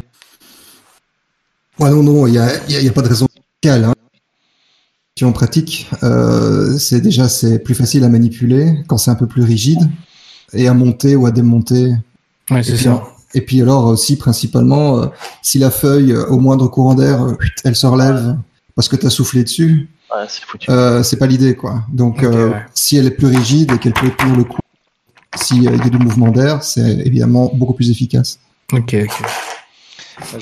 [1.79, 3.27] Ouais, non, non, il n'y a, il y a- il y a pas de raison
[3.35, 3.85] médicale.
[3.85, 3.93] Hein.
[5.23, 9.43] En pratique, euh, c'est déjà c'est plus facile à manipuler quand c'est un peu plus
[9.43, 9.87] rigide
[10.51, 11.91] et à monter ou à démonter.
[12.49, 13.03] Ouais, c'est ça.
[13.33, 15.05] Et puis alors aussi principalement, euh,
[15.41, 18.37] si la feuille euh, au moindre courant d'air, euh, elle se relève
[18.75, 21.83] parce que tu as soufflé dessus, Ouais, c'est euh, pas l'idée quoi.
[21.91, 22.65] Donc euh, ouais.
[22.73, 24.59] si elle est plus rigide et qu'elle peut tenir le coup,
[25.35, 28.39] s'il y a du mouvement d'air, c'est évidemment beaucoup plus efficace.
[28.73, 29.23] Ok, ok.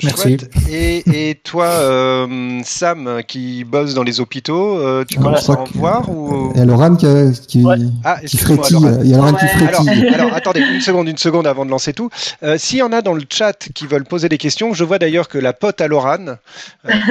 [0.02, 0.22] Merci.
[0.22, 0.50] Chouette.
[0.70, 5.64] Et, et toi, euh, Sam, qui bosse dans les hôpitaux, euh, tu commences à en
[5.74, 7.06] voir ou Il y a Laurent qui,
[7.46, 7.76] qui, Ouais.
[8.04, 8.76] Ah, qui frétille.
[8.80, 8.98] Laurent.
[9.02, 9.68] Il y a Laurent qui Ouais.
[9.68, 10.08] Alors, frétille.
[10.08, 12.10] alors, attendez, une seconde, une seconde avant de lancer tout.
[12.42, 14.98] Euh, S'il y en a dans le chat qui veulent poser des questions, je vois
[14.98, 16.36] d'ailleurs que la pote à euh,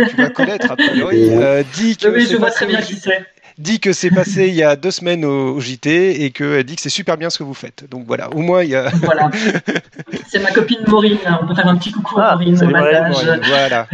[0.09, 3.25] tu vas connaître a priori, euh, dit que Oui, je vois très bien qui c'est.
[3.59, 6.75] Dit que c'est passé il y a deux semaines au, au JT et qu'elle dit
[6.75, 7.87] que c'est super bien ce que vous faites.
[7.91, 8.89] Donc voilà, au moins il y a.
[9.03, 9.29] Voilà.
[10.27, 11.17] C'est ma copine Maureen.
[11.41, 13.87] On peut faire un petit coucou à Ah, Maureen au Maureen, voilà.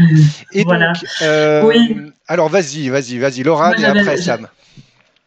[0.53, 0.93] Et Voilà.
[0.93, 1.97] donc, euh, Oui.
[2.27, 4.47] alors vas-y, vas-y, vas-y, Moi, et après Sam.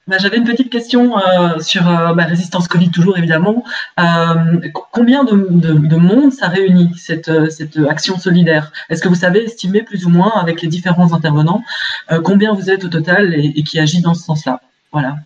[0.08, 3.62] Bah, J'avais une petite question euh, sur euh, bah, résistance Covid, toujours évidemment.
[4.00, 8.72] Euh, co- combien de, de- de monde ça réunit, cette, euh, cette action solidaire?
[8.88, 11.62] Est-ce que vous savez estimer plus ou moins, avec les différents intervenants,
[12.10, 14.62] euh, combien vous êtes au total et, qui agit dans ce sens-là?
[14.92, 15.16] Voilà.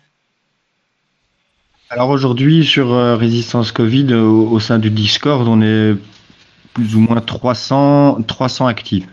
[1.89, 5.95] Alors aujourd'hui, sur euh, Résistance Covid, au, au sein du Discord, on est
[6.73, 9.07] plus ou moins 300, 300 actifs.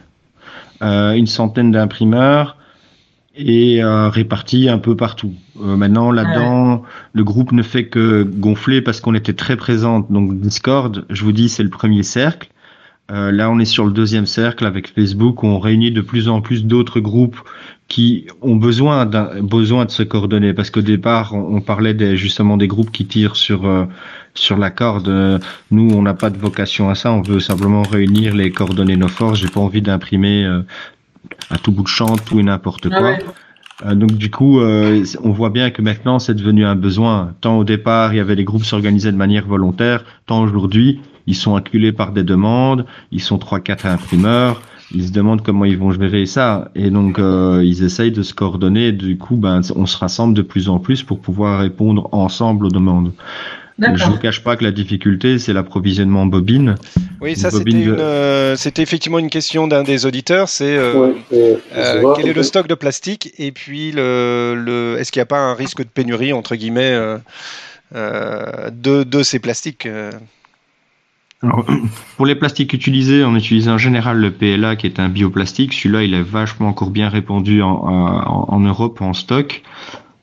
[0.83, 2.57] Euh, une centaine d'imprimeurs
[3.41, 5.35] et euh, répartis un peu partout.
[5.63, 10.11] Euh, maintenant, là-dedans, le groupe ne fait que gonfler parce qu'on était très présente.
[10.13, 12.49] Donc Discord, je vous dis, c'est le premier cercle.
[13.11, 16.29] Euh, là, on est sur le deuxième cercle avec Facebook où on réunit de plus
[16.29, 17.41] en plus d'autres groupes
[17.89, 22.17] qui ont besoin d'un besoin de se coordonner parce qu'au départ on, on parlait des,
[22.17, 23.85] justement des groupes qui tirent sur euh,
[24.35, 25.09] sur la corde.
[25.09, 25.41] Euh,
[25.73, 29.09] Nous on n'a pas de vocation à ça, on veut simplement réunir les coordonnées nos
[29.09, 29.41] forces.
[29.41, 30.63] J'ai pas envie d'imprimer euh,
[31.51, 33.09] à tout bout de champ tout et n'importe Ah quoi.
[33.11, 33.19] ouais.
[33.87, 37.35] Euh, donc du coup, euh, on voit bien que maintenant c'est devenu un besoin.
[37.41, 41.35] Tant au départ, il y avait des groupes s'organisaient de manière volontaire, tant aujourd'hui, ils
[41.35, 44.61] sont acculés par des demandes, ils sont trois quatre imprimeurs,
[44.95, 48.35] ils se demandent comment ils vont gérer ça et donc euh, ils essayent de se
[48.35, 48.89] coordonner.
[48.89, 52.67] Et du coup, ben on se rassemble de plus en plus pour pouvoir répondre ensemble
[52.67, 53.13] aux demandes.
[53.79, 54.19] Je vous D'accord.
[54.19, 56.75] cache pas que la difficulté, c'est l'approvisionnement en bobine.
[57.21, 60.49] Oui, ça c'était de- euh, c'était effectivement une question d'un des auditeurs.
[60.49, 65.21] C'est euh, euh, quel est le stock de plastique et puis le, le est-ce qu'il
[65.21, 67.19] n'y a pas un risque de pénurie entre guillemets euh,
[67.95, 69.87] euh, de, de ces plastiques
[71.43, 71.65] Alors,
[72.17, 75.73] pour les plastiques utilisés, on utilise en général le PLA qui est un bioplastique.
[75.73, 79.63] Celui-là, il est vachement encore bien répandu en, en, en, Europe en stock.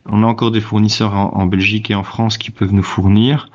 [0.06, 3.50] On a encore des fournisseurs en, en, Belgique et en France qui peuvent nous fournir.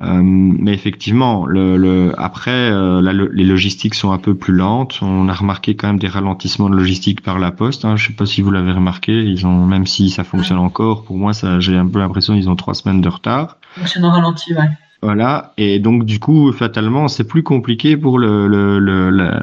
[0.00, 5.00] Euh, mais effectivement, le, le après, euh, la, les logistiques sont un peu plus lentes.
[5.02, 7.84] On a remarqué quand même des ralentissements de logistique par la poste.
[7.84, 7.96] Hein.
[7.96, 9.12] Je sais pas si vous l'avez remarqué.
[9.12, 12.48] Ils ont, même si ça fonctionne encore, pour moi, ça, j'ai un peu l'impression qu'ils
[12.48, 13.56] ont trois semaines de retard.
[13.76, 14.68] Fonctionne en ralenti, ouais.
[15.00, 19.40] Voilà, et donc du coup, fatalement, c'est plus compliqué pour le, le,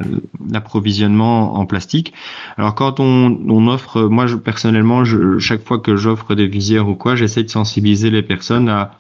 [0.51, 2.11] l'approvisionnement en plastique.
[2.57, 6.89] Alors quand on, on offre, moi je, personnellement, je, chaque fois que j'offre des visières
[6.89, 8.97] ou quoi, j'essaie de sensibiliser les personnes à,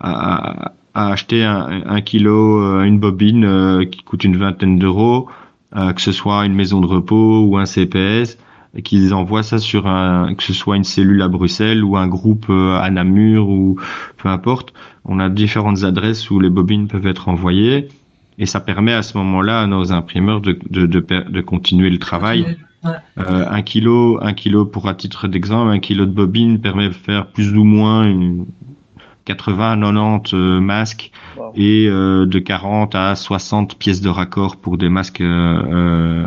[0.00, 5.28] à, à acheter un, un, kilo, euh, une bobine euh, qui coûte une vingtaine d'euros,
[5.76, 8.38] euh, que ce soit une maison de repos ou un CPS,
[8.74, 12.06] et qu'ils envoient ça sur un, que ce soit une cellule à Bruxelles ou un
[12.06, 13.76] groupe à Namur ou
[14.16, 14.72] peu importe.
[15.04, 17.88] On a différentes adresses où les bobines peuvent être envoyées
[18.38, 21.98] et ça permet à ce moment-là à nos imprimeurs de, de, de, de continuer le
[21.98, 22.56] travail.
[22.82, 22.92] Ouais.
[23.18, 26.94] Euh, un kilo, un kilo pour à titre d'exemple, un kilo de bobine permet de
[26.94, 28.46] faire plus ou moins une
[29.30, 31.12] 80, 90 euh, masques
[31.54, 36.26] et de 40 à 60 pièces de raccord pour des masques de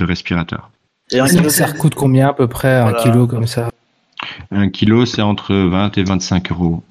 [0.00, 0.70] respirateurs.
[1.12, 3.70] Et Ça, coûte combien à peu près un kilo comme ça
[4.50, 6.82] Un kilo, c'est entre 20 et 25 euros.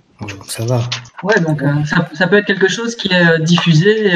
[0.48, 0.82] Ça va.
[1.24, 1.64] Ouais, donc
[2.14, 4.12] ça, peut être quelque chose qui est diffusé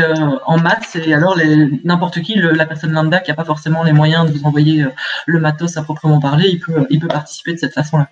[0.46, 1.38] en masse et alors
[1.86, 4.86] n'importe qui, la personne lambda qui n'a pas forcément les moyens de vous envoyer
[5.26, 8.10] le matos à proprement parler, il peut, il peut participer de cette façon-là.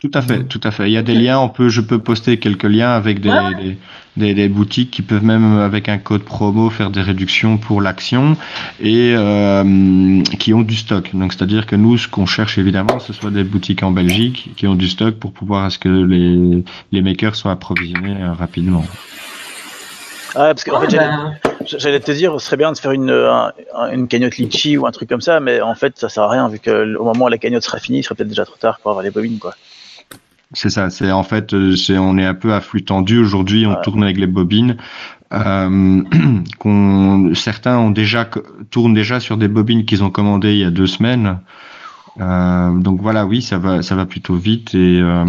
[0.00, 0.88] Tout à fait, tout à fait.
[0.88, 3.54] Il y a des liens, on peut, je peux poster quelques liens avec des, Ouais.
[3.56, 3.76] des,
[4.16, 8.36] des- des boutiques qui peuvent même avec un code promo faire des réductions pour l'action
[8.80, 11.10] et euh, qui ont du stock.
[11.14, 14.66] Donc c'est-à-dire que nous, ce qu'on cherche évidemment, ce soit des boutiques en Belgique qui
[14.66, 18.84] ont du stock pour pouvoir à ce que les, les makers soient approvisionnés euh, rapidement.
[20.34, 20.98] Ah, parce qu'en Ouais, fait,
[21.66, 23.52] j'allais- te dire, ce serait bien de faire une, un-
[23.92, 26.48] une cagnotte litchi ou un truc comme ça, mais en fait, ça sert à rien,
[26.48, 28.78] vu que au moment où la cagnotte sera finie, il sera peut-être déjà trop tard
[28.80, 29.54] pour avoir les bobines, quoi.
[30.52, 30.90] C'est ça.
[30.90, 33.66] C'est en fait, euh, c'est on est un peu à flux tendu aujourd'hui.
[33.66, 33.76] On Ouais.
[33.82, 34.76] tourne avec les bobines.
[35.32, 36.02] Euh,
[36.60, 38.28] qu'on certains ont déjà
[38.70, 41.40] tournent déjà sur des bobines qu'ils ont commandées il y a deux semaines.
[42.20, 45.24] Euh, donc voilà, oui, ça va, ça va plutôt vite et euh,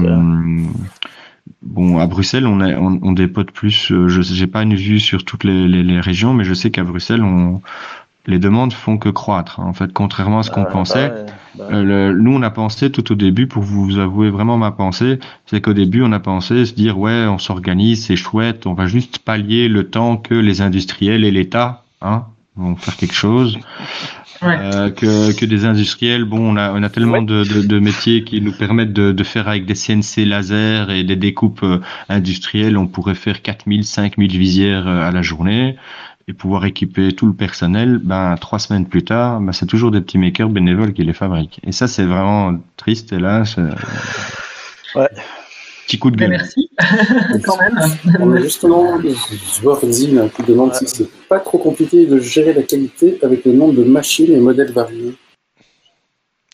[1.62, 3.92] bon à Bruxelles on a on, on dépote plus.
[3.92, 6.72] euh, Je j'ai pas une vue sur toutes les, les, les régions, mais je sais
[6.72, 7.62] qu'à Bruxelles on
[8.30, 9.62] les demandes font que croître.
[9.62, 9.68] hein.
[9.68, 11.08] En fait, contrairement à ce qu'on Bah, pensait.
[11.10, 14.58] bah, bah, Euh, le- nous, on a pensé tout au début, pour vous avouer vraiment
[14.58, 18.68] ma pensée, c'est qu'au début, on a pensé se dire, ouais, on s'organise, c'est chouette,
[18.68, 22.26] on va juste pallier le temps que les industriels et l'État hein,
[22.58, 23.58] vont faire quelque chose.
[24.42, 24.58] Ouais.
[24.60, 28.24] Euh, que, que des industriels, bon, on a, on a tellement de, de, de métiers
[28.24, 32.78] qui nous permettent de, de faire avec des CNC laser et des découpes euh, industrielles,
[32.78, 35.76] on pourrait faire 4000, 5000 visières euh, à la journée
[36.28, 40.02] et pouvoir équiper tout le personnel, ben trois semaines plus tard, ben, c'est toujours des
[40.02, 41.62] petits makers bénévoles qui les fabriquent.
[41.66, 43.10] Et ça, c'est vraiment triste.
[43.10, 43.62] C'est
[44.96, 45.10] Ouais.
[45.88, 46.38] Petit coup de mais gueule.
[46.38, 46.70] merci,
[47.46, 47.80] quand même.
[48.20, 49.00] On a justement,
[49.90, 53.74] Zine qui demande si c'est pas trop compliqué de gérer la qualité avec le nombre
[53.74, 55.16] de machines et modèles variés.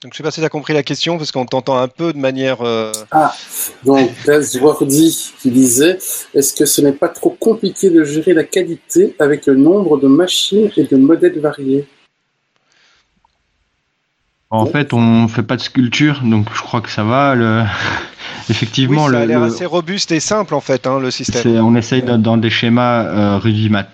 [0.03, 2.11] Donc je sais pas si tu as compris la question parce qu'on t'entend un peu
[2.11, 2.61] de manière.
[2.61, 3.33] euh, Ah,
[3.85, 5.97] donc Gazwordy qui disait
[6.33, 10.07] est-ce que ce n'est pas trop compliqué de gérer la qualité avec le nombre de
[10.07, 11.87] machines et de modèles variés?
[14.49, 17.33] En fait, on fait pas de sculpture, donc je crois que ça va.
[17.33, 17.63] Le...
[18.49, 21.41] Effectivement, oui, ça a l'air assez robuste et simple en fait, hein, le système.
[21.65, 23.39] on essaye dans, dans des schémas euh,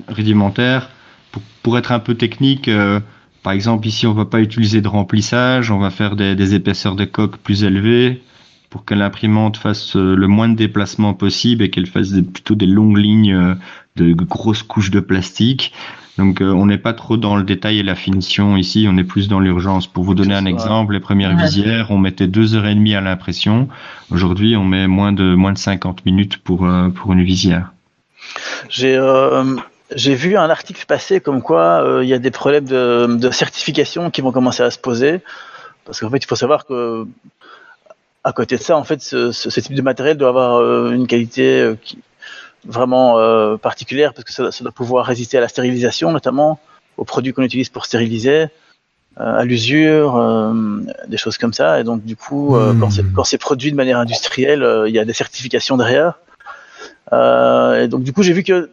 [0.10, 0.90] rudimentaires
[1.32, 2.68] pour, pour être un peu technique.
[2.68, 3.00] euh,
[3.44, 6.96] par exemple, ici, on va pas utiliser de remplissage, on va faire des, des épaisseurs
[6.96, 8.22] de coque plus élevées
[8.70, 12.56] pour que l'imprimante fasse euh, le moins de déplacements possible et qu'elle fasse des- plutôt
[12.56, 13.56] des longues lignes
[13.96, 15.74] de grosses couches de plastique.
[16.20, 19.04] Donc euh, on n'est pas trop dans le détail et la finition ici, on est
[19.04, 19.88] plus dans l'urgence.
[19.88, 21.44] Pour vous donner un exemple, les premières Ouais.
[21.44, 23.70] visières, on mettait deux heures et demie à l'impression.
[24.12, 27.72] Aujourd'hui, on met moins de moins de 50 minutes pour euh, pour une visière.
[28.70, 29.56] J'ai euh,
[29.96, 33.32] j'ai vu un article passer comme quoi euh, il y a des problèmes de, de
[33.32, 35.22] certification qui vont commencer à se poser.
[35.86, 37.08] Parce qu'en fait, il faut savoir que
[38.24, 40.92] à côté de ça, en fait, ce, ce- ce type de matériel doit avoir euh,
[40.92, 41.98] une qualité euh, qui,
[42.66, 46.60] vraiment euh, particulière parce que ça, ça doit pouvoir résister à la stérilisation, notamment
[46.98, 48.48] aux produits qu'on utilise pour stériliser,
[49.20, 50.54] euh, à l'usure, euh,
[51.08, 51.80] des choses comme ça.
[51.80, 52.80] Et donc, du coup, euh, Hmm.
[52.80, 56.14] quand c'est- quand c'est produit de manière industrielle, euh, il y a des certifications derrière.
[57.14, 58.70] Euh, et donc, du coup, j'ai vu que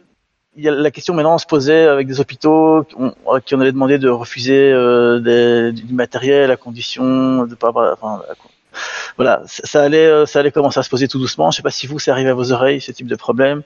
[0.59, 3.53] il y a la question maintenant se posait avec des hôpitaux qui on, à qui
[3.53, 7.93] on allait demander de refuser euh, des- du matériel à condition de pas avoir.
[7.93, 8.23] Enfin,
[9.15, 11.51] voilà, ça, allait, euh, ça allait commencer à se poser tout doucement.
[11.51, 13.61] Je sais pas si vous, ça arrive à vos oreilles, ce type de problème.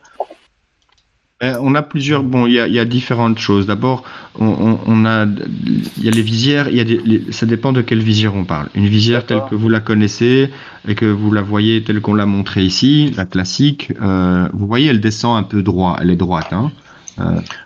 [1.43, 2.21] Euh, on a plusieurs.
[2.21, 3.65] Bon, il y a, il y a différentes choses.
[3.65, 4.03] D'abord,
[4.39, 6.69] on, on, on a, il y a les visières.
[6.69, 8.69] Il y a des, les- ça dépend de quelle visière on parle.
[8.75, 10.51] Une visière telle que vous la connaissez
[10.87, 13.91] et que vous la voyez telle qu'on l'a montrée ici, la classique.
[14.03, 15.97] euh, vous voyez, elle descend un peu droit.
[15.99, 16.49] Elle est droite.
[16.51, 16.71] Hein.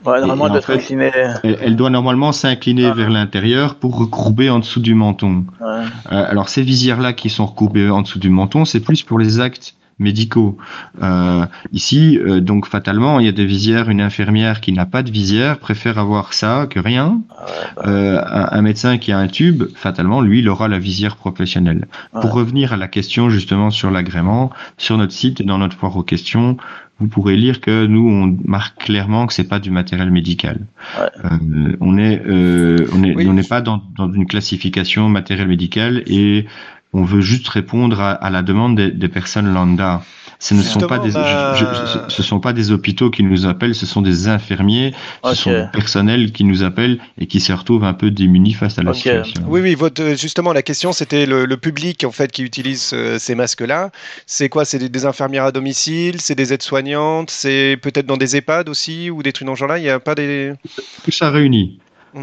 [0.05, 1.11] Ouais, normalement, elle doit être fait, inclinée.
[1.43, 5.45] elle, elle doit normalement s'incliner vers l'intérieur pour recourber en dessous du menton.
[5.59, 5.67] Ouais.
[5.67, 9.39] Euh, alors ces visières-là qui sont recourbées en dessous du menton, c'est plus pour les
[9.39, 10.57] actes médicaux.
[11.01, 13.89] Euh, ici, euh, donc fatalement, il y a des visières.
[13.89, 17.21] Une infirmière qui n'a pas de visière préfère avoir ça que rien.
[17.85, 21.87] Euh, un, un médecin qui a un tube, fatalement, lui, il aura la visière professionnelle.
[22.19, 26.03] Pour revenir à la question justement sur l'agrément, sur notre site dans notre foire aux
[26.03, 26.57] questions,
[26.99, 30.59] vous pourrez lire que nous, on marque clairement que c'est pas du matériel médical.
[31.25, 36.03] Euh, on est, euh, on est, on n'est pas dans, dans une classification matériel médical
[36.07, 36.45] et
[36.93, 40.03] on veut juste répondre à, à la demande des, des personnes lambda.
[40.47, 41.65] Ce ne sont pas Justement, des, bah- je-
[42.09, 45.49] je- ce sont pas des hôpitaux qui nous appellent, ce sont des infirmiers, ce sont
[45.49, 48.91] des personnels qui nous appellent et qui se retrouvent un peu démunis face à la
[48.93, 49.41] situation.
[49.47, 53.17] Oui, oui, votre, justement, la question, c'était le, le public en fait qui utilise euh,
[53.17, 53.89] ces masques-là.
[54.27, 54.65] C'est quoi?
[54.65, 56.21] C'est des, des infirmières à domicile?
[56.21, 57.31] C'est des aides-soignantes?
[57.31, 59.79] C'est peut-être dans des EHPAD aussi ou des trucs dans ce genre-là?
[59.79, 60.53] Il n'y a pas des.
[61.03, 61.79] tout ça réuni.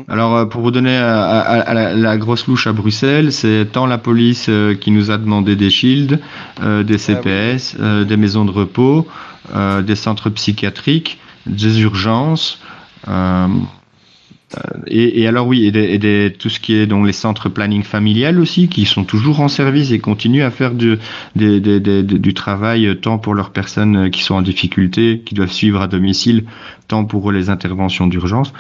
[0.09, 3.67] Alors, euh, pour vous donner à, à- à la, la grosse louche à Bruxelles, c'est
[3.73, 6.19] tant la police euh, qui nous a demandé des shields,
[6.63, 9.07] euh, des CPS, euh, des maisons de repos,
[9.55, 12.61] euh, des centres psychiatriques, des urgences.
[13.09, 13.49] euh,
[14.57, 17.13] euh, et, et alors oui, et, des, et des- tout ce qui est donc les
[17.15, 20.99] centres planning familial aussi, qui sont toujours en service et continuent à faire du,
[21.37, 21.61] des-
[22.35, 25.87] travail euh, tant pour leurs personnes euh, qui sont en difficulté, qui doivent suivre à
[25.89, 26.45] domicile,
[26.89, 28.53] tant pour les interventions d'urgence.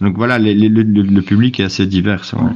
[0.00, 2.22] Donc voilà, les- les- le, public est assez divers.
[2.34, 2.50] ouais.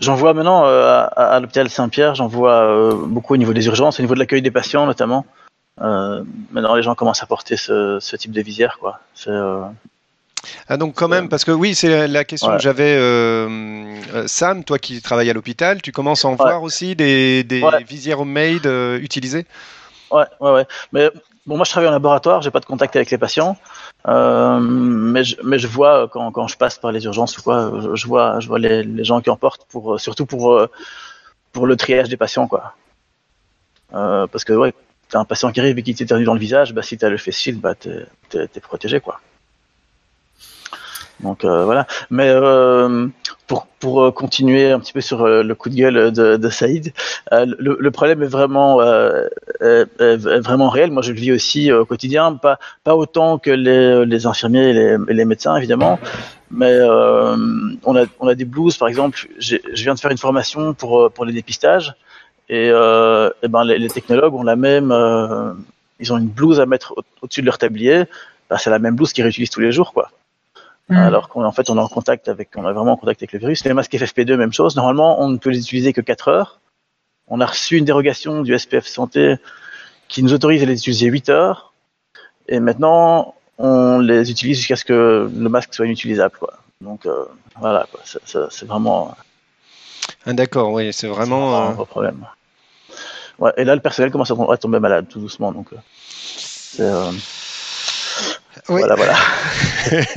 [0.00, 3.66] J'en vois maintenant euh, à, à l'hôpital Saint-Pierre, j'en vois euh, beaucoup au niveau des
[3.66, 5.24] urgences, au niveau de l'accueil des patients notamment.
[5.80, 9.00] Euh, maintenant, les gens commencent à porter ce, ce type de visière, quoi.
[9.14, 9.62] C'est, euh,
[10.68, 12.56] Ah donc quand même, parce que oui, c'est la, la question Ouais.
[12.56, 12.96] que j'avais.
[12.98, 17.62] euh, Sam, toi qui travailles à l'hôpital, tu commences à en voir aussi des, des
[17.88, 19.46] visières homemade euh, utilisées?
[20.12, 20.66] Ouais, ouais, ouais.
[20.92, 21.10] Mais
[21.46, 23.56] bon, moi, je travaille en laboratoire, j'ai pas de contact avec les patients,
[24.08, 27.42] euh, mais je, mais je vois euh, quand, quand je passe par les urgences ou
[27.42, 30.66] quoi, je, vois, je vois les, gens qui en portent pour, euh, surtout pour
[31.52, 32.74] pour le triage des patients, quoi.
[33.90, 34.72] Parce que ouais,
[35.08, 37.18] t'as un patient qui arrive et qui t'éternue dans le visage, bah si t'as le
[37.18, 39.20] face shield, bah t'es protégé, quoi.
[41.22, 41.86] Donc euh, voilà.
[42.10, 43.06] Mais euh,
[43.46, 46.48] pour, pour euh, continuer un petit peu sur euh, le coup de gueule de, de
[46.48, 46.92] Saïd,
[47.32, 49.26] euh, le, le problème est vraiment, euh,
[49.60, 50.90] est- est- vraiment réel.
[50.90, 54.72] Moi, je le vis aussi au quotidien, pas, pas autant que les, les infirmiers et
[54.72, 55.98] les, et les médecins, évidemment.
[56.50, 59.26] Mais on, a, on a des blouses, par exemple.
[59.38, 61.94] Je viens de faire une formation pour, pour les dépistages.
[62.48, 64.92] Et, eh ben, les, les technologues ont la même.
[66.00, 68.04] ils ont une blouse à mettre au- au-dessus de leur tablier.
[68.50, 70.10] Ben, c'est la même blouse qu'ils réutilisent tous les jours, quoi.
[70.90, 73.38] Alors qu'en fait, on est en contact avec, on est vraiment en contact avec le
[73.38, 73.64] virus.
[73.64, 74.76] Les masques FFP2, même chose.
[74.76, 76.60] Normalement, on ne peut les utiliser que 4 heures.
[77.28, 79.36] On a reçu une dérogation du SPF Santé
[80.08, 81.72] qui nous autorise à les utiliser 8 heures.
[82.48, 86.54] Et maintenant, on les utilise jusqu'à ce que le masque soit inutilisable, quoi.
[86.80, 87.24] Donc, euh,
[87.58, 88.00] voilà, quoi.
[88.04, 89.14] C'est- vraiment
[90.26, 91.56] Ah, D'accord, oui, c'est vraiment.
[91.56, 92.26] un euh, gros problème.
[93.38, 95.52] Ouais, et là, le personnel commence à tom- à tomber malade tout doucement.
[95.52, 95.68] Donc,
[96.80, 97.10] euh,
[98.56, 99.14] euh, voilà, voilà.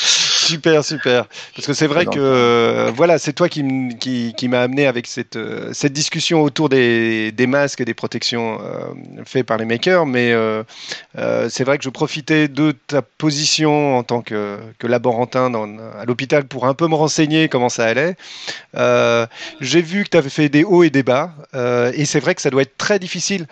[0.00, 1.26] super, super.
[1.54, 4.86] Parce que c'est vrai que euh, voilà, c'est toi qui, m- qui, qui m'a amené
[4.86, 8.84] avec cette, euh, cette discussion autour des, des masques et des protections euh,
[9.24, 10.06] faits par les makers.
[10.06, 10.62] Mais euh,
[11.48, 15.64] c'est vrai que je profitais de ta position en tant que, que laborantin dans,
[15.98, 18.16] à l'hôpital pour un peu me renseigner comment ça allait.
[19.60, 21.32] J'ai vu que tu avais fait des hauts et des bas.
[21.54, 23.46] et c'est vrai que ça doit être très difficile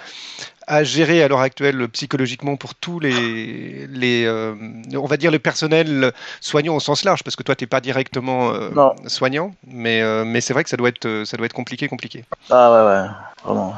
[0.66, 4.54] à gérer à l'heure actuelle psychologiquement pour tous les, les euh,
[4.94, 7.80] on va dire le personnel soignant au sens large parce que toi tu n'es pas
[7.80, 8.70] directement euh,
[9.06, 11.88] soignant mais, euh, mais c'est vrai que ça doit être euh, ça doit être compliqué
[11.88, 13.08] compliqué Ah ouais, ouais,
[13.44, 13.74] vraiment.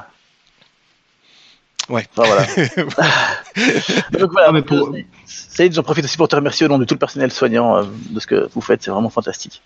[1.88, 2.46] ouais Enfin, voilà.
[4.18, 6.98] Donc voilà, euh, Saïd, j'en profite aussi pour te remercier au nom de tout le
[6.98, 9.62] personnel soignant euh, de ce que vous faites, c'est vraiment fantastique.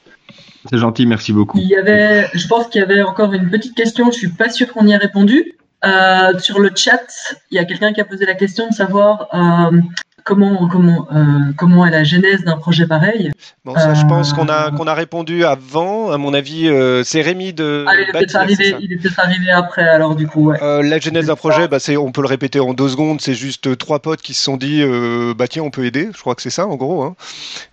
[0.70, 1.58] C'est gentil, merci beaucoup.
[1.58, 4.50] Il y avait, je pense qu'il y avait encore une petite question, je suis pas
[4.50, 5.56] sûr qu'on y ait répondu.
[5.84, 7.06] Euh, sur le chat,
[7.50, 9.80] il y a quelqu'un qui a posé la question de savoir euh,
[10.28, 13.30] comment, comment, euh, comment est la genèse d'un projet pareil.
[13.64, 17.22] bon ça je pense qu'on a qu'on a répondu avant à mon avis euh, c'est
[17.22, 20.62] Rémi de Ah, il est peut-être arrivé, après, alors du coup, ouais.
[20.62, 23.34] Euh, la genèse d'un projet, bah, c'est, on peut le répéter en deux secondes, c'est
[23.34, 26.34] juste trois potes qui se sont dit, euh, bah tiens, on peut aider, je crois
[26.34, 27.02] que c'est ça en gros.
[27.02, 27.16] Hein.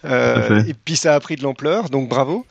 [0.05, 2.45] Euh, et puis ça a pris de l'ampleur, donc bravo.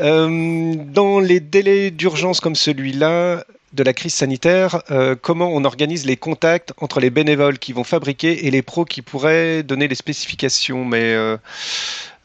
[0.00, 6.04] Euh, dans les délais d'urgence comme celui-là, de la crise sanitaire, euh, comment on organise
[6.04, 9.94] les contacts entre les bénévoles qui vont fabriquer et les pros qui pourraient donner les
[9.94, 10.84] spécifications?
[10.84, 11.36] Mais euh,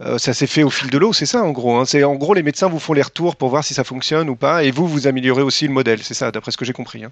[0.01, 1.77] euh, ça s'est fait au fil de l'eau, c'est ça en gros.
[1.77, 1.85] Hein.
[1.85, 4.35] C'est en gros les médecins vous font les retours pour voir si ça fonctionne ou
[4.35, 5.99] pas, et vous vous améliorez aussi le modèle.
[6.01, 7.03] C'est ça, d'après ce que j'ai compris.
[7.03, 7.11] Hein.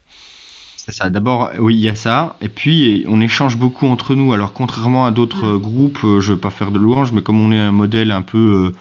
[0.78, 1.10] C'est ça.
[1.10, 2.36] D'abord, oui, il y a ça.
[2.42, 4.34] Et puis, on échange beaucoup entre nous.
[4.34, 7.54] Alors, contrairement à d'autres groupes, je ne veux pas faire de louange, mais comme on
[7.54, 8.74] est un modèle un peu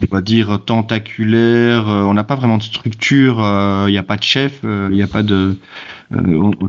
[0.00, 1.88] on va dire tentaculaire.
[1.88, 3.36] Euh, on n'a pas vraiment de structure.
[3.38, 4.60] Il euh, n'y a pas de chef.
[4.62, 5.56] Il euh, n'y a pas de.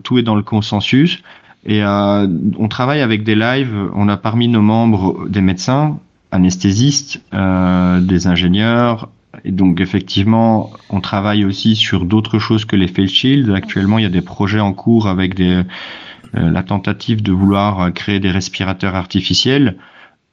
[0.04, 1.22] tout est dans le consensus.
[1.66, 3.74] Et on travaille avec des lives.
[3.96, 5.98] On a parmi nos membres des médecins,
[6.32, 9.08] anesthésistes, des ingénieurs.
[9.46, 13.54] Et donc effectivement, on travaille aussi sur d'autres choses que les face shields.
[13.56, 15.62] Actuellement, il y a des projets en cours avec des,
[16.34, 19.78] la tentative de vouloir créer des respirateurs artificiels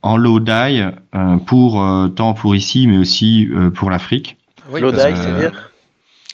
[0.02, 0.82] en low die
[1.14, 4.36] euh, pour euh, tant pour ici mais aussi euh, pour l'Afrique.
[4.72, 5.70] Oui, low die, c'est-à-dire?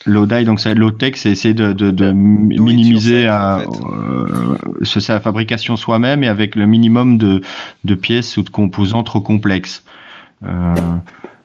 [0.05, 3.63] Low die, donc c'est low tech, c'est essayer de, de, de minimiser à,
[4.85, 7.41] sa fabrication soi-même et avec le minimum de,
[7.85, 9.83] de pièces ou de composants trop complexes.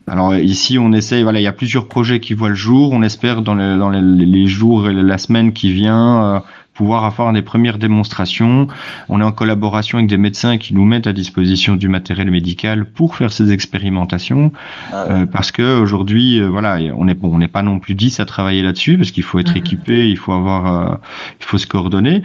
[0.05, 1.23] alors ici, on essaye.
[1.23, 2.91] Voilà, il y a plusieurs projets qui voient le jour.
[2.91, 6.43] On espère dans, les, dans les, les jours et la semaine qui vient
[6.73, 8.67] pouvoir avoir des premières démonstrations.
[9.09, 12.85] On est en collaboration avec des médecins qui nous mettent à disposition du matériel médical
[12.85, 14.51] pour faire ces expérimentations,
[14.91, 17.95] ah euh, parce que aujourd'hui, euh, voilà, on est bon, on n'est pas non plus
[17.95, 19.57] 10 à travailler là-dessus, parce qu'il faut être mhm.
[19.57, 20.95] équipé, il faut avoir, euh,
[21.39, 22.23] il faut se coordonner.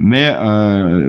[0.00, 0.32] Mais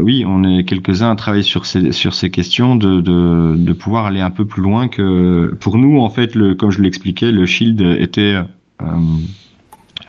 [0.02, 4.08] oui, on est quelques-uns à travailler sur ces sur ces questions de, de, de pouvoir
[4.08, 7.46] aller un peu plus loin que pour nous en fait, le, comme je l'expliquais, le
[7.46, 8.38] Shield était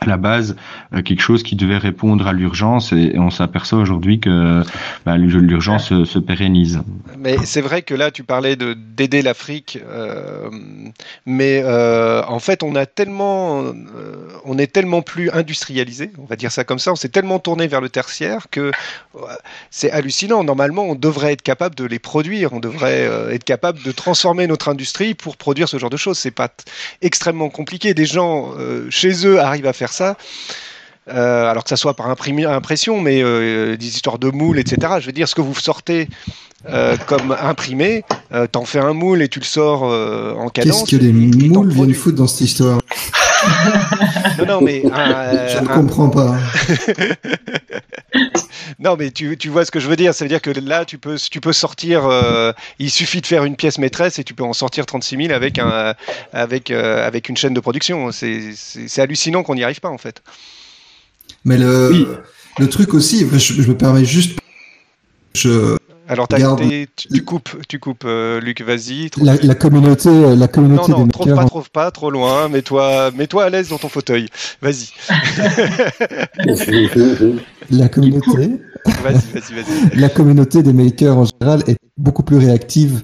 [0.03, 0.55] à la base
[0.93, 4.63] euh, quelque chose qui devait répondre à l'urgence et, on s'aperçoit aujourd'hui que
[5.05, 6.81] bah, l'urgence se, pérennise.
[7.19, 10.49] Mais c'est vrai que là tu parlais de d'aider l'Afrique, euh,
[11.27, 13.63] mais euh, en fait on a tellement,
[14.43, 17.67] on est tellement plus industrialisé, on va dire ça comme ça, on s'est tellement tourné
[17.67, 18.71] vers le tertiaire que
[19.69, 20.43] c'est hallucinant.
[20.43, 24.67] Normalement on devrait être capable de les produire, on devrait être capable de transformer notre
[24.69, 26.17] industrie pour produire ce genre de choses.
[26.17, 26.49] C'est pas
[27.03, 27.93] extrêmement compliqué.
[27.93, 28.53] Des gens
[28.89, 30.17] chez eux arrivent à faire ça.
[31.09, 34.93] Euh, alors que ça soit par impression, mais euh, des histoires de moules, etc.
[34.99, 36.07] Je veux dire, ce que vous sortez
[36.69, 38.03] euh, comme imprimé,
[38.51, 40.83] t'en fais un moule et tu le sors en cadence.
[40.83, 42.79] Qu'est-ce que les moules viennent foutre dans cette histoire?
[44.37, 44.81] Non, non, mais.
[44.83, 46.37] je ne comprends pas.
[48.79, 50.13] non, mais tu, tu, vois ce que je veux dire.
[50.13, 52.09] Ça veut dire que là, tu peux, tu peux sortir.
[52.79, 55.59] il suffit de faire une pièce maîtresse et tu peux en sortir 36 000 avec,
[55.59, 55.95] un,
[56.33, 58.11] avec, avec une chaîne de production.
[58.11, 60.21] C'est hallucinant qu'on n'y arrive pas, en fait.
[61.45, 62.23] Mais le,
[62.59, 64.39] le truc aussi, je, me permets juste.
[65.33, 65.77] Je,
[66.11, 66.35] alors, tu,
[66.97, 69.09] tu, coupes, tu coupes, euh, Luc, vas-y.
[69.21, 72.49] La, la, communauté, euh, la communauté non, non, des trouve pas, trouve pas, trop loin.
[72.49, 74.27] Mets-toi, mets-toi à l'aise dans ton fauteuil.
[74.61, 74.89] Vas-y.
[77.71, 78.61] la communauté.
[78.85, 79.97] Vas-y, vas-y, vas-y.
[79.97, 83.03] La communauté des makers en général est beaucoup plus réactive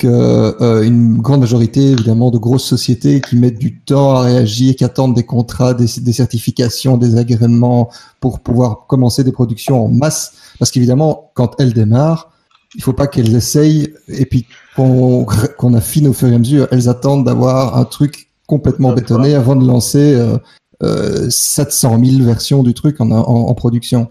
[0.00, 4.84] qu'une euh, grande majorité, évidemment, de grosses sociétés qui mettent du temps à réagir, qui
[4.84, 10.32] attendent des contrats, des, des certifications, des agréments pour pouvoir commencer des productions en masse.
[10.58, 12.30] Parce qu'évidemment, quand elles démarrent,
[12.74, 14.46] il faut pas qu'elles essayent et puis
[14.76, 16.66] qu'on affine au fur et à mesure.
[16.70, 20.38] Elles attendent d'avoir un truc complètement bétonné avant de lancer euh,
[20.82, 24.08] euh, 700 000 versions du truc en, en, en production.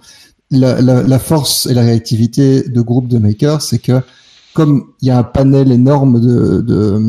[0.51, 4.01] La, la, la, force et la réactivité de groupes de makers, c'est que
[4.53, 7.03] comme il y a un panel énorme de,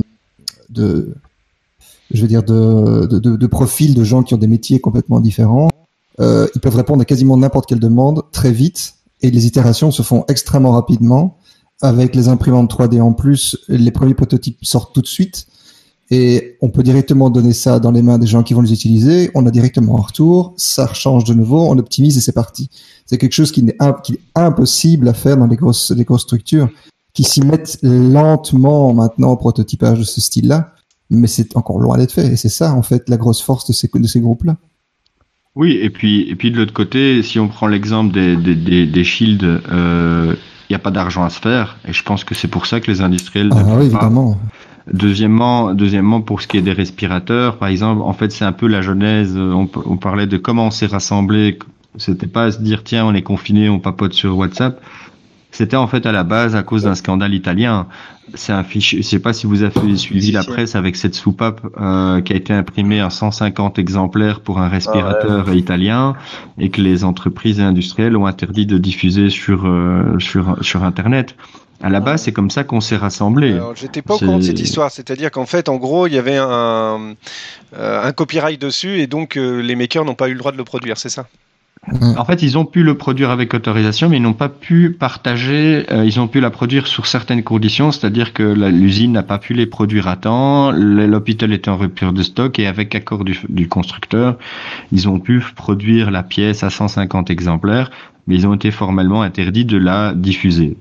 [2.11, 5.69] je veux dire, de, profils de gens qui ont des métiers complètement différents,
[6.21, 10.03] euh, ils peuvent répondre à quasiment n'importe quelle demande très vite et les itérations se
[10.03, 11.37] font extrêmement rapidement.
[11.83, 15.47] Avec les imprimantes 3D en plus, les premiers prototypes sortent tout de suite
[16.11, 19.31] et on peut directement donner ça dans les mains des gens qui vont les utiliser.
[19.35, 22.69] On a directement un retour, ça rechange de nouveau, on optimise et c'est parti.
[23.07, 23.77] C'est quelque chose qui, est,
[24.35, 26.69] impossible à faire dans les grosses structures
[27.13, 30.73] qui s'y mettent lentement maintenant au prototypage de ce style-là,
[31.11, 32.27] mais c'est encore loin d'être fait.
[32.27, 34.57] Et c'est ça, en fait, la grosse force de ces, de ces groupes-là.
[35.57, 39.05] Oui, et puis, et puis de l'autre côté, si on prend l'exemple des, des, des,
[39.05, 40.35] shields, il euh,
[40.71, 42.89] n'y a pas d'argent à se faire, et je pense que c'est pour ça que
[42.89, 43.51] les industriels.
[43.53, 44.39] Ah oui, évidemment.
[44.93, 48.69] Deuxièmement, deuxièmement, pour ce qui est des respirateurs, par exemple, en fait, c'est un peu
[48.69, 49.37] la genèse.
[49.37, 51.59] On, on parlait de comment on s'est rassemblé.
[51.97, 54.81] C'était pas à se dire tiens, on est confiné, on papote sur WhatsApp
[55.53, 57.87] C'était en fait à la base à cause d'un scandale italien.
[58.35, 59.03] C'est un fichier.
[59.03, 62.37] Je sais pas si vous avez suivi la presse avec cette soupape euh, qui a
[62.37, 66.15] été imprimée en 150 exemplaires pour un respirateur Ah italien
[66.59, 71.35] et que les entreprises et industrielles ont interdit de diffuser sur euh, sur sur Internet.
[71.83, 73.59] À la base, c'est comme ça qu'on s'est rassemblés.
[73.75, 74.91] J'étais pas au courant de cette histoire.
[74.91, 77.17] C'est-à-dire qu'en fait, en gros, il y avait un,
[77.75, 80.65] euh, un copyright dessus et donc les makers n'ont pas eu le droit de le
[80.65, 81.27] produire, c'est ça?
[82.19, 85.87] En fait, ils ont pu le produire avec autorisation, mais ils n'ont pas pu partager.
[85.91, 89.55] euh, ils ont pu la produire sur certaines conditions, c'est-à-dire que l'usine n'a pas pu
[89.55, 90.73] les produire à temps.
[90.73, 94.37] L'hôpital était en rupture de stock et avec accord du, du constructeur,
[94.93, 97.91] ils ont pu produire la pièce à 150 exemplaires,
[98.27, 100.77] mais ils ont été formellement interdits de la diffuser.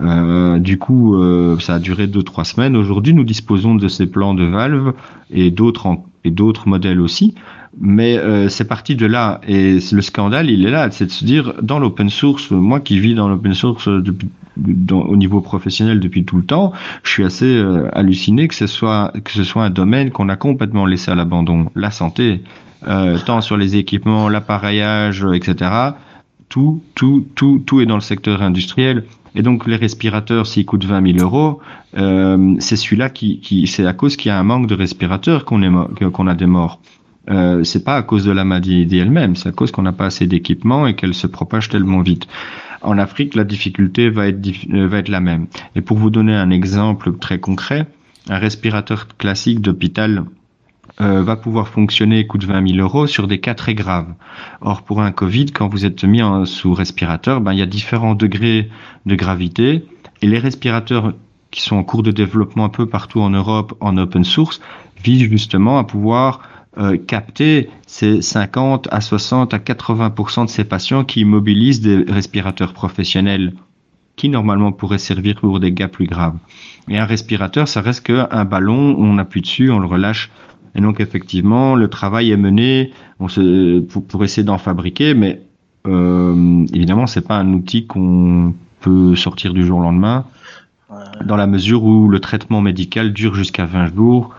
[0.00, 2.74] Euh, du coup, euh, ça a duré deux trois semaines.
[2.76, 4.92] Aujourd'hui, nous disposons de ces plans de valve
[5.30, 7.34] et d'autres en- et d'autres modèles aussi.
[7.80, 11.24] Mais euh, c'est parti de là et le scandale, il est là, c'est de se
[11.24, 12.50] dire dans l'open source.
[12.50, 17.24] Moi qui vis dans l'open source au niveau professionnel depuis tout le temps, je suis
[17.24, 21.10] assez euh, halluciné que ce soit que ce soit un domaine qu'on a complètement laissé
[21.10, 21.70] à l'abandon.
[21.76, 22.42] La santé,
[22.86, 25.70] euh, tant sur les équipements, l'appareillage, etc.
[26.48, 29.04] Tout, tout, tout, tout est dans le secteur industriel.
[29.38, 31.60] Et donc les respirateurs, s'ils coûtent 20 000 euros,
[31.96, 35.44] euh, c'est celui-là qui, qui c'est à cause qu'il y a un manque de respirateurs
[35.44, 36.80] qu'on a des morts.
[37.30, 40.06] Euh, c'est pas à cause de la maladie elle-même, c'est à cause qu'on n'a pas
[40.06, 42.26] assez d'équipements et qu'elle se propage tellement vite.
[42.82, 45.46] En Afrique, la difficulté va être, euh, va être la même.
[45.76, 47.86] Et pour vous donner un exemple très concret,
[48.28, 50.24] un respirateur classique d'hôpital
[51.00, 54.12] euh, va pouvoir fonctionner, coûte 20 000 euros sur des cas très graves.
[54.60, 57.66] Or, pour un Covid, quand vous êtes mis en, sous respirateur, ben, il y a
[57.66, 58.68] différents degrés
[59.06, 59.84] de gravité
[60.22, 61.14] et les respirateurs
[61.50, 64.60] qui sont en cours de développement un peu partout en Europe en open source
[65.02, 66.40] visent justement à pouvoir
[66.78, 72.72] euh, capter ces 50 à 60 à 80% de ces patients qui immobilisent des respirateurs
[72.72, 73.54] professionnels
[74.16, 76.36] qui normalement pourraient servir pour des cas plus graves.
[76.88, 80.30] Et un respirateur, ça reste qu'un ballon, on appuie dessus, on le relâche.
[80.74, 85.40] Et donc effectivement, le travail est mené on se, pour, pour essayer d'en fabriquer, mais
[85.86, 90.24] euh, évidemment, c'est pas un outil qu'on peut sortir du jour au lendemain,
[91.24, 94.34] dans la mesure où le traitement médical dure jusqu'à 20 jours.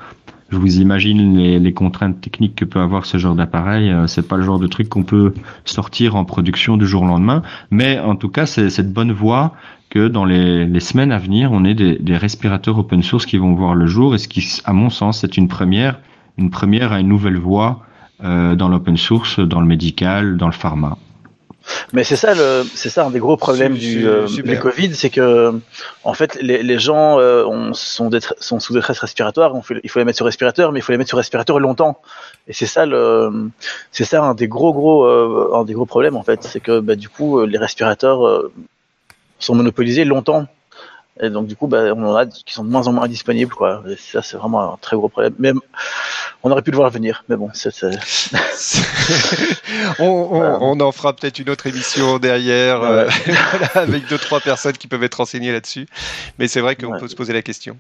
[0.50, 3.92] Je vous imagine les, les contraintes techniques que peut avoir ce genre d'appareil.
[3.92, 7.06] euh, C'est pas le genre de truc qu'on peut sortir en production du jour au
[7.08, 7.44] lendemain.
[7.70, 9.54] Mais en tout cas, c'est cette bonne voie
[9.92, 13.38] que dans les, les semaines à venir, on ait des, des respirateurs open source qui
[13.38, 14.16] vont voir le jour.
[14.16, 16.00] Et ce qui, à mon sens, c'est une première,
[16.40, 17.72] une première à une nouvelle voie
[18.24, 20.98] euh, dans l'open source, dans le médical, dans le pharma.
[21.94, 22.32] Mais c'est ça,
[22.74, 25.54] c'est ça un des gros problèmes du euh, du Covid, c'est que
[26.04, 28.10] en fait les, les gens euh, ont- sont,
[28.66, 29.54] sous détresse respiratoire.
[29.54, 31.60] On fait- il faut les mettre sur respirateur, mais il faut les mettre sur respirateur
[31.60, 32.00] longtemps.
[32.48, 33.52] Et c'est ça le,
[33.92, 36.80] c'est ça un des gros gros euh, un des gros problèmes en fait, c'est que
[36.80, 38.52] bah, du coup les respirateurs euh,
[39.38, 40.48] sont monopolisés longtemps.
[41.22, 43.54] Et donc du coup, bah, on en a qui sont de moins en moins disponibles,
[43.54, 43.84] quoi.
[43.90, 45.34] Et ça, c'est vraiment un très gros problème.
[45.38, 45.60] Même,
[46.44, 47.70] on aurait pu le voir venir, mais bon, c'est,
[50.00, 54.88] on, en fera peut-être une autre émission derrière euh, voilà, avec deux trois personnes qui
[54.88, 55.88] peuvent être renseignées là-dessus.
[56.38, 57.78] Mais c'est vrai qu'on peut se poser la question.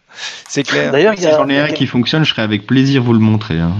[0.47, 0.93] C'est clair.
[1.17, 3.59] si j'en ai un qui fonctionne, je serais avec plaisir vous le montrer.
[3.59, 3.73] hein.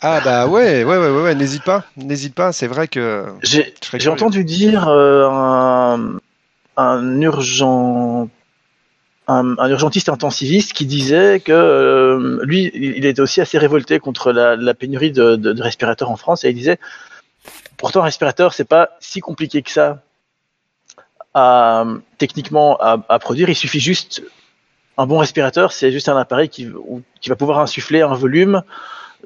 [0.00, 2.52] Ah bah ouais, ouais, ouais, ouais, ouais, n'hésite pas, n'hésite pas.
[2.52, 6.18] C'est vrai que J'ai entendu dire euh, un,
[6.76, 8.28] un urgent
[9.28, 14.32] un, un urgentiste intensiviste qui disait que euh, lui, il était aussi assez révolté contre
[14.32, 16.78] la, la pénurie de, de- de respirateurs en France et il disait
[17.76, 20.02] pourtant un respirateur c'est pas si compliqué que ça
[21.34, 21.84] à,
[22.18, 24.22] techniquement à, à produire, il suffit juste
[24.96, 26.68] un bon respirateur, c'est juste un appareil qui,
[27.20, 28.62] qui va pouvoir insuffler un volume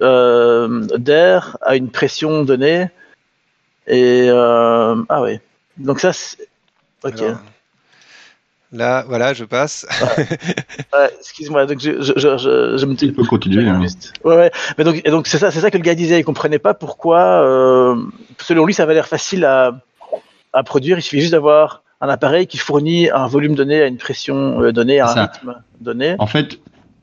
[0.01, 2.89] euh, d'air à une pression donnée.
[3.87, 5.43] Et euh, ah ouais.
[5.77, 6.13] Donc ça,
[7.05, 7.21] ok.
[8.73, 9.87] Là, voilà, je passe.
[10.93, 11.67] Ouais, excuse-moi.
[11.67, 13.67] Donc je, je, je, je, je me Tu peux continuer.
[13.69, 13.81] hein.
[14.25, 14.51] Ouais, ouais.
[14.77, 16.21] Mais donc, et donc c'est ça, c'est ça que le gars disait.
[16.21, 17.21] Il comprenait pas pourquoi.
[17.43, 17.97] euh,
[18.39, 19.81] selon lui, ça avait l'air facile à,
[20.53, 20.99] à produire.
[20.99, 24.73] Il suffit juste d'avoir un appareil qui fournit un volume donné à une pression euh,
[24.73, 25.23] donnée, à un ça.
[25.27, 26.15] rythme donné.
[26.19, 26.59] En fait,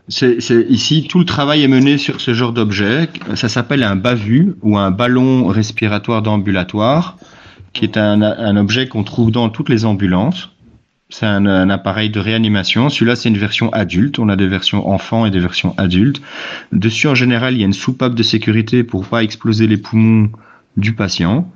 [0.07, 3.09] c'est c'est- ici, tout le travail est mené sur ce genre d'objet.
[3.35, 7.17] Ça s'appelle un BAVU ou un ballon respiratoire d'ambulatoire,
[7.73, 10.49] qui est un, un objet qu'on trouve dans toutes les ambulances.
[11.09, 12.89] C'est un, un appareil de réanimation.
[12.89, 14.17] Celui-là, c'est une version adulte.
[14.19, 16.21] On a des versions enfants et des versions adultes.
[16.71, 20.31] Dessus, en général, il y a une soupape de sécurité pour pas exploser les poumons
[20.77, 21.49] du patient.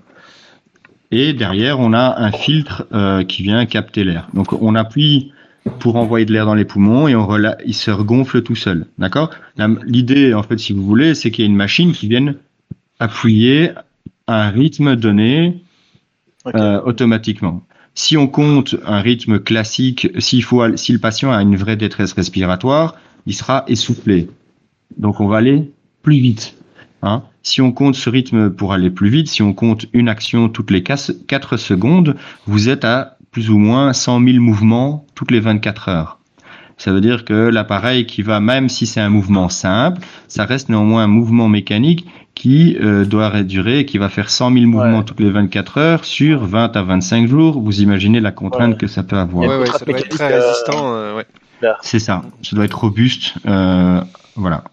[1.11, 4.27] Et derrière, on a un filtre euh, qui vient capter l'air.
[4.35, 5.31] Donc, on appuie
[5.79, 8.85] pour envoyer de l'air dans les poumons et on rela- il se regonfle tout seul.
[8.99, 9.31] D'accord?
[9.83, 12.35] L'idée, en fait, si vous voulez, c'est qu'il y a une machine qui vienne
[12.99, 13.71] appuyer
[14.27, 15.63] à un rythme donné
[16.55, 17.63] euh, automatiquement.
[18.01, 20.45] Si on compte un rythme classique, s'il
[20.75, 22.95] si le patient a une vraie détresse respiratoire,
[23.25, 24.29] il sera essoufflé.
[24.95, 25.69] Donc on va aller
[26.01, 26.55] plus vite.
[27.01, 27.23] Hein.
[27.43, 30.71] Si on compte ce rythme pour aller plus vite, si on compte une action toutes
[30.71, 32.15] les 4 secondes,
[32.47, 36.19] vous êtes à plus ou moins 100 000 mouvements toutes les 24 heures.
[36.77, 40.69] Ça veut dire que l'appareil qui va, même si c'est un mouvement simple, ça reste
[40.69, 42.05] néanmoins un mouvement mécanique
[42.35, 46.45] qui euh, doit durer, qui va faire 100 000 mouvements toutes les 24 heures sur
[46.45, 47.61] 20 à 25 jours.
[47.61, 49.59] Vous imaginez la contrainte que ça peut avoir.
[49.59, 50.95] Ouais, ça doit être très résistant.
[50.95, 51.21] Euh,
[51.81, 52.21] c'est ça.
[52.41, 53.33] Ça doit être robuste.
[53.45, 54.01] Euh,
[54.35, 54.63] voilà.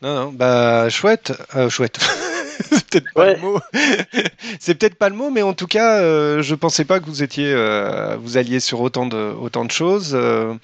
[0.00, 1.32] Non, non, bah chouette,
[1.68, 1.98] chouette.
[2.70, 3.60] c'est peut-être pas le mot.
[4.60, 7.22] c'est peut-être pas le mot, mais en tout cas, euh, je pensais pas que vous
[7.22, 10.12] étiez, euh, vous alliez sur autant de, autant de choses.
[10.14, 10.54] Euh,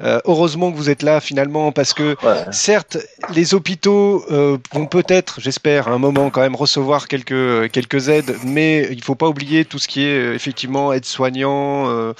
[0.00, 2.16] heureusement que vous êtes là finalement, parce que
[2.50, 2.98] certes,
[3.34, 4.24] les hôpitaux
[4.72, 9.14] vont peut-être, j'espère, à un moment quand même recevoir quelques quelques aides, mais il faut
[9.14, 12.12] pas oublier tout ce qui est effectivement aide-soignant,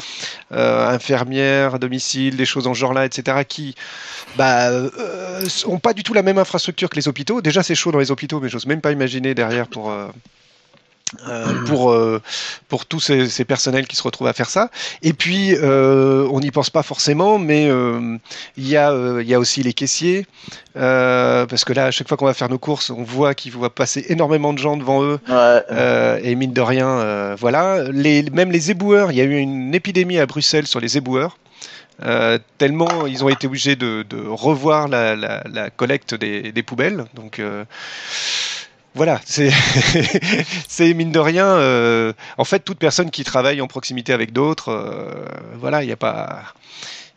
[0.51, 3.43] infirmière à domicile, des choses en genre là, etc.
[3.47, 3.74] qui
[4.37, 4.70] bah,
[5.66, 7.41] ont pas du tout la même infrastructure que les hôpitaux.
[7.41, 10.09] Déjà, c'est chaud dans les hôpitaux, mais j'ose même pas imaginer derrière pour, euh,
[11.29, 12.21] euh, pour, euh,
[12.69, 14.71] pour tous ces, personnels qui se retrouvent à faire ça.
[15.03, 17.69] Et puis, on n'y pense pas forcément, mais
[18.57, 20.27] il y, a, il y a aussi les caissiers,
[20.75, 23.71] parce que là, à chaque fois qu'on va faire nos courses, on voit qu'il va
[23.71, 25.21] passer énormément de gens devant eux,
[26.23, 27.85] et mine de rien, voilà.
[27.93, 31.39] Les, même les éboueurs, il y a eu une épidémie à Bruxelles sur les éboueurs.
[32.59, 37.05] tellement ils ont été obligés de, revoir la, la, collecte des, des, poubelles.
[37.14, 37.41] Donc,
[38.97, 41.47] voilà, c'est mine de rien.
[41.47, 45.26] Euh, en fait, toute personne qui travaille en proximité avec d'autres, euh,
[45.59, 46.44] voilà, il n'y a pas,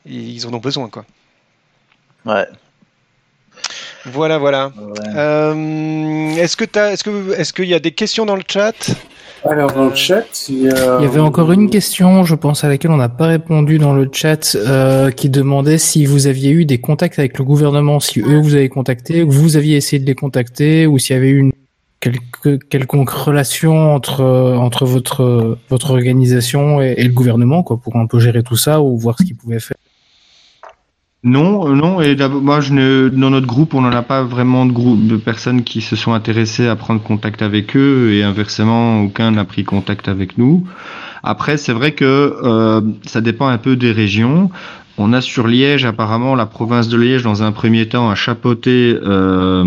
[0.05, 1.05] ils en ont besoin, quoi.
[2.25, 2.45] Ouais.
[4.05, 4.73] Voilà, voilà.
[5.15, 8.91] Euh, est-ce que est-ce que, est-ce qu'il y a des questions dans le chat?
[9.45, 10.97] Alors dans le chat, il y, a...
[10.99, 13.93] il y avait encore une question, je pense, à laquelle on n'a pas répondu dans
[13.93, 14.57] le chat,
[15.15, 18.67] qui demandait si vous aviez eu des contacts avec le gouvernement, si eux vous avez
[18.67, 21.51] contacté, vous aviez essayé de les contacter, ou s'il y avait eu une
[21.99, 28.19] quelque, quelconque relation entre, entre votre, votre organisation et, le gouvernement quoi, pour un peu
[28.19, 29.77] gérer tout ça ou voir ce qu'ils pouvaient faire?
[31.23, 32.01] Non, euh, non.
[32.01, 35.63] Et moi, je dans notre groupe, on n'en a pas vraiment de groupe de personnes
[35.63, 40.07] qui se sont intéressées à prendre contact avec eux, et inversement, aucun n'a pris contact
[40.07, 40.65] avec nous.
[41.21, 44.49] Après, c'est vrai que euh, ça dépend un peu des régions.
[44.97, 48.97] On a sur Liège, apparemment, la province de Liège, dans un premier temps, a chapeauté
[49.03, 49.65] euh,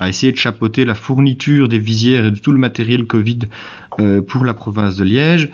[0.00, 3.40] à essayer de chapeauter la fourniture des visières et de tout le matériel Covid
[4.00, 5.50] euh, pour la province de Liège.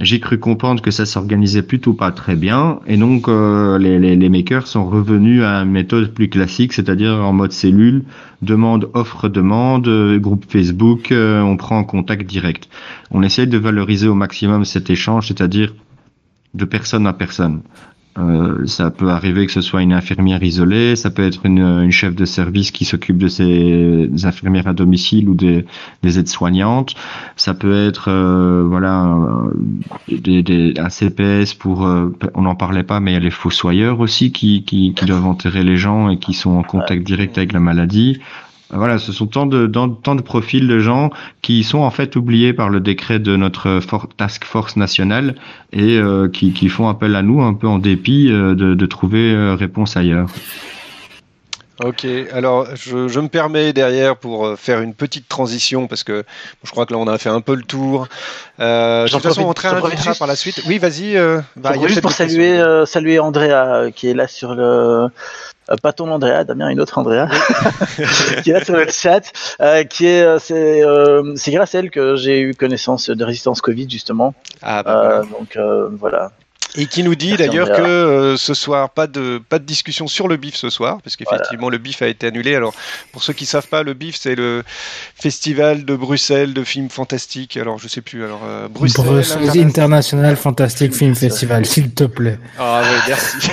[0.00, 4.16] J'ai cru comprendre que ça s'organisait plutôt pas très bien et donc euh, les, les,
[4.16, 8.02] les, makers sont revenus à une méthode plus classique, c'est-à-dire en mode cellule,
[8.42, 12.68] demande, offre, demande, euh, groupe Facebook, on prend en contact direct.
[13.12, 15.72] On essaye de valoriser au maximum cet échange, c'est-à-dire
[16.54, 17.62] de personne à personne.
[18.16, 21.90] Euh, ça peut arriver que ce soit une infirmière isolée, ça peut être une, une
[21.90, 25.64] chef de service qui s'occupe de ses infirmières à domicile ou des,
[26.02, 26.94] des aides-soignantes.
[27.36, 29.16] Ça peut être euh, voilà
[30.08, 33.30] des, des, un CPS pour, euh, on n'en parlait pas, mais il y a les
[33.30, 37.36] fossoyeurs aussi qui, qui, qui doivent enterrer les gens et qui sont en contact direct
[37.36, 38.20] avec la maladie.
[38.70, 41.10] Voilà, ce sont tant de, tant de profils de gens
[41.42, 43.80] qui sont en fait oubliés par le décret de notre
[44.16, 45.34] task force nationale
[45.72, 48.86] et euh, qui, qui, font appel à nous un peu en dépit euh, de, de,
[48.86, 50.28] trouver euh, réponse ailleurs.
[51.82, 56.22] Ok, alors je, je, me permets derrière pour faire une petite transition parce que
[56.62, 58.06] je crois que là on a fait un peu le tour.
[58.60, 60.62] Euh, de toute façon, on par la suite.
[60.68, 61.16] Oui, vas-y.
[61.16, 65.08] Euh, bah, juste pour saluer, saluer Andrea qui est là sur le euh,
[65.82, 67.26] pas ton Andrea, Damien, une autre Andrea,
[68.42, 71.78] qui est là sur le chat, euh, qui est, euh, c'est, euh, c'est grâce à
[71.78, 74.34] elle que j'ai eu connaissance de résistance Covid justement.
[74.62, 75.58] Ah, bah, donc
[75.98, 76.32] voilà.
[76.76, 80.26] Et qui nous dit d'ailleurs que euh, ce soir, pas de, pas de discussion sur
[80.26, 82.56] le BIF ce soir, parce qu'effectivement le BIF a été annulé.
[82.56, 82.74] Alors
[83.12, 84.64] pour ceux qui savent pas, le BIF c'est le
[85.14, 87.56] festival de Bruxelles de films fantastiques.
[87.56, 88.24] Alors je sais plus.
[88.24, 92.40] Alors euh, Bruxelles, Bruxelles International Fantastic Film Festival, s'il te plaît.
[92.58, 93.50] Ah oui, merci.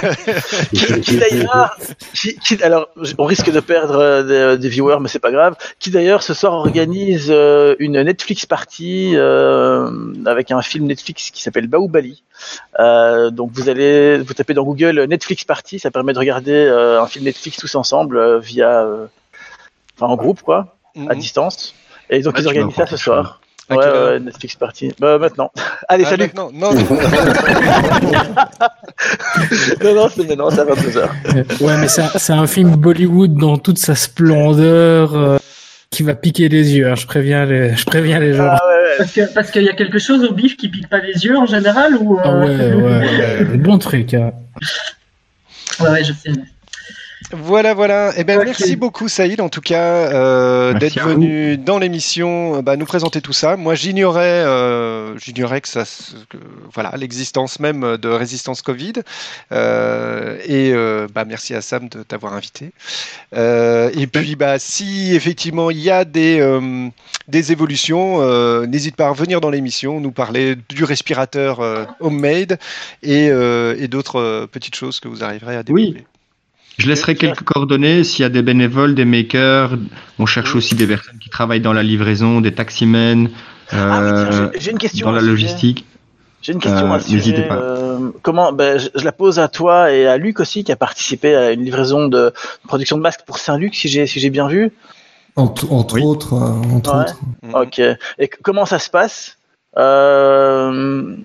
[1.03, 1.78] qui, d'ailleurs,
[2.13, 2.88] qui, alors
[3.19, 5.55] on risque de perdre euh, des, viewers, mais c'est pas grave.
[5.78, 7.30] Qui d'ailleurs ce soir organise
[7.80, 9.15] une Netflix party
[10.26, 12.24] avec un film Netflix qui s'appelle Baoubali.
[12.80, 17.02] Euh, donc vous allez vous tapez dans Google Netflix Party, ça permet de regarder euh,
[17.02, 18.86] un film Netflix tous ensemble euh, via,
[19.98, 21.20] enfin en groupe quoi, à mhm.
[21.20, 21.76] distance.
[22.10, 23.42] Et donc ils organisent ça ce soir.
[23.70, 24.92] Ouais, ouais, Netflix Party.
[25.00, 25.50] Bah, maintenant.
[25.88, 26.30] Allez, ah, salut.
[26.36, 26.74] Non, non.
[29.82, 31.64] non, non, c'est maintenant, c'est à 22h.
[31.64, 35.39] Ouais, mais c'est un, film Bollywood dans toute sa splendeur
[35.92, 36.89] qui va piquer les yeux.
[36.89, 38.50] Hein, je préviens les, je préviens les gens.
[38.50, 41.00] Ah, ouais, Parce que- parce qu'il y a quelque chose au bif qui pique pas
[41.00, 43.58] les yeux en général ou euh, Ah ouais, ouais, ouais.
[43.58, 44.14] Bon truc.
[44.14, 44.32] hein.
[45.80, 46.32] ouais, ouais, je sais.
[47.34, 48.12] Voilà, voilà.
[48.18, 52.76] Eh ben, merci beaucoup, Saïd, en tout cas, euh, d'être venu dans l'émission, euh, bah,
[52.76, 53.56] nous présenter tout ça.
[53.56, 56.38] Moi, j'ignorais, euh, j'ignorais que ça, se- que,
[56.74, 58.94] voilà, l'existence même de résistance Covid.
[59.54, 62.72] Euh, et euh, bah, merci à Sam de t'avoir invité.
[63.36, 66.88] Euh, et puis, bah, si effectivement il y a des euh,
[67.28, 72.60] des évolutions, euh, n'hésite pas à revenir dans l'émission, nous parler du respirateur euh, homemade
[73.04, 76.06] et, euh, et d'autres euh, petites choses que vous arriverez à développer.
[76.82, 79.72] Je laisserai quelques coordonnées s'il y a des bénévoles, des makers.
[80.18, 83.28] On cherche aussi des personnes qui travaillent dans la livraison, des taximens,
[83.70, 83.80] Ah oui,
[84.10, 85.86] euh, tiens, j'ai- j'ai une question dans la logistique.
[86.42, 87.48] J'ai une question Euh, à ce n'hésitez sujet.
[87.48, 87.56] pas.
[87.56, 90.76] euh, comment ben, je, je la pose à toi et à Luc aussi, qui a
[90.76, 92.34] participé à une livraison de
[92.68, 94.72] production de masques pour Saint-Luc, si j'ai si j'ai bien vu.
[95.36, 97.02] Entre, entre autres, entre Ouais.
[97.02, 97.62] autres.
[97.62, 97.78] Ok.
[97.80, 99.38] Et c- comment ça se passe?
[99.78, 101.16] Euh...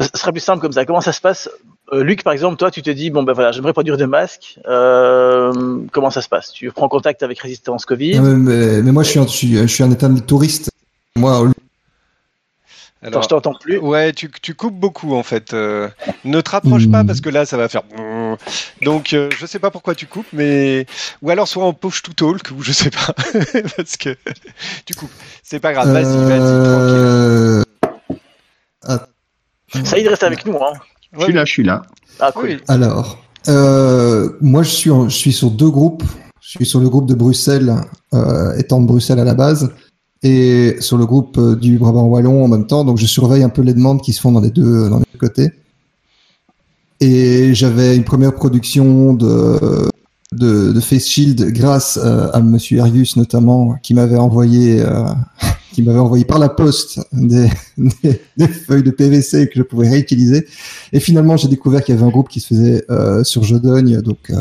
[0.00, 0.86] Ce sera plus simple comme ça.
[0.86, 1.50] Comment ça se passe
[1.92, 4.58] Euh, Luc, par exemple, toi, tu te dis bon ben voilà, j'aimerais produire des masques.
[4.68, 5.52] Euh...
[5.92, 6.52] Comment ça se passe?
[6.52, 8.20] Tu prends contact avec Résistance Covid?
[8.20, 10.70] Mais, mais- mais moi, je suis, un, je, suis, je suis un état de touriste.
[11.16, 11.48] Moi, au-
[13.02, 13.78] Attends, je t'entends plus.
[13.78, 15.54] Ouais, tu, tu coupes beaucoup en fait.
[15.54, 15.88] Euh,
[16.26, 17.06] ne te rapproche pas Hmm.
[17.06, 17.80] parce que là ça va faire.
[18.82, 20.84] Donc euh, je sais pas pourquoi tu coupes, mais
[21.22, 23.14] ou alors soit en push to talk ou je sais pas
[23.76, 24.14] parce que
[24.84, 25.10] tu coupes.
[25.42, 25.88] C'est pas grave.
[25.90, 28.20] Vas-y, vas-y, tranquille.
[28.82, 29.06] Ah,
[29.84, 30.56] Ça, il reste avec nous.
[30.62, 30.74] Hein.
[31.18, 31.82] Je suis là, je suis là.
[32.20, 32.60] Ah cool.
[32.68, 36.02] Alors, euh, moi, je suis, en- je suis sur deux groupes.
[36.40, 37.74] Je suis sur le groupe de Bruxelles,
[38.14, 39.70] euh, étant de Bruxelles à la base,
[40.22, 42.84] et sur le groupe euh, du Brabant Wallon en même temps.
[42.84, 45.04] Donc, je surveille un peu les demandes qui se font dans les deux, dans les
[45.12, 45.50] deux côtés.
[47.00, 49.88] Et j'avais une première production de,
[50.32, 55.04] de, de Face Shield grâce euh, à Monsieur Ergus notamment, qui m'avait envoyé, euh,
[55.72, 57.48] qui m'avait envoyé par la poste des,
[58.66, 60.46] feuilles de PVC que je pouvais réutiliser.
[60.92, 64.00] Et finalement, j'ai découvert qu'il y avait un groupe qui se faisait euh, sur Jodogne,
[64.00, 64.36] donc euh,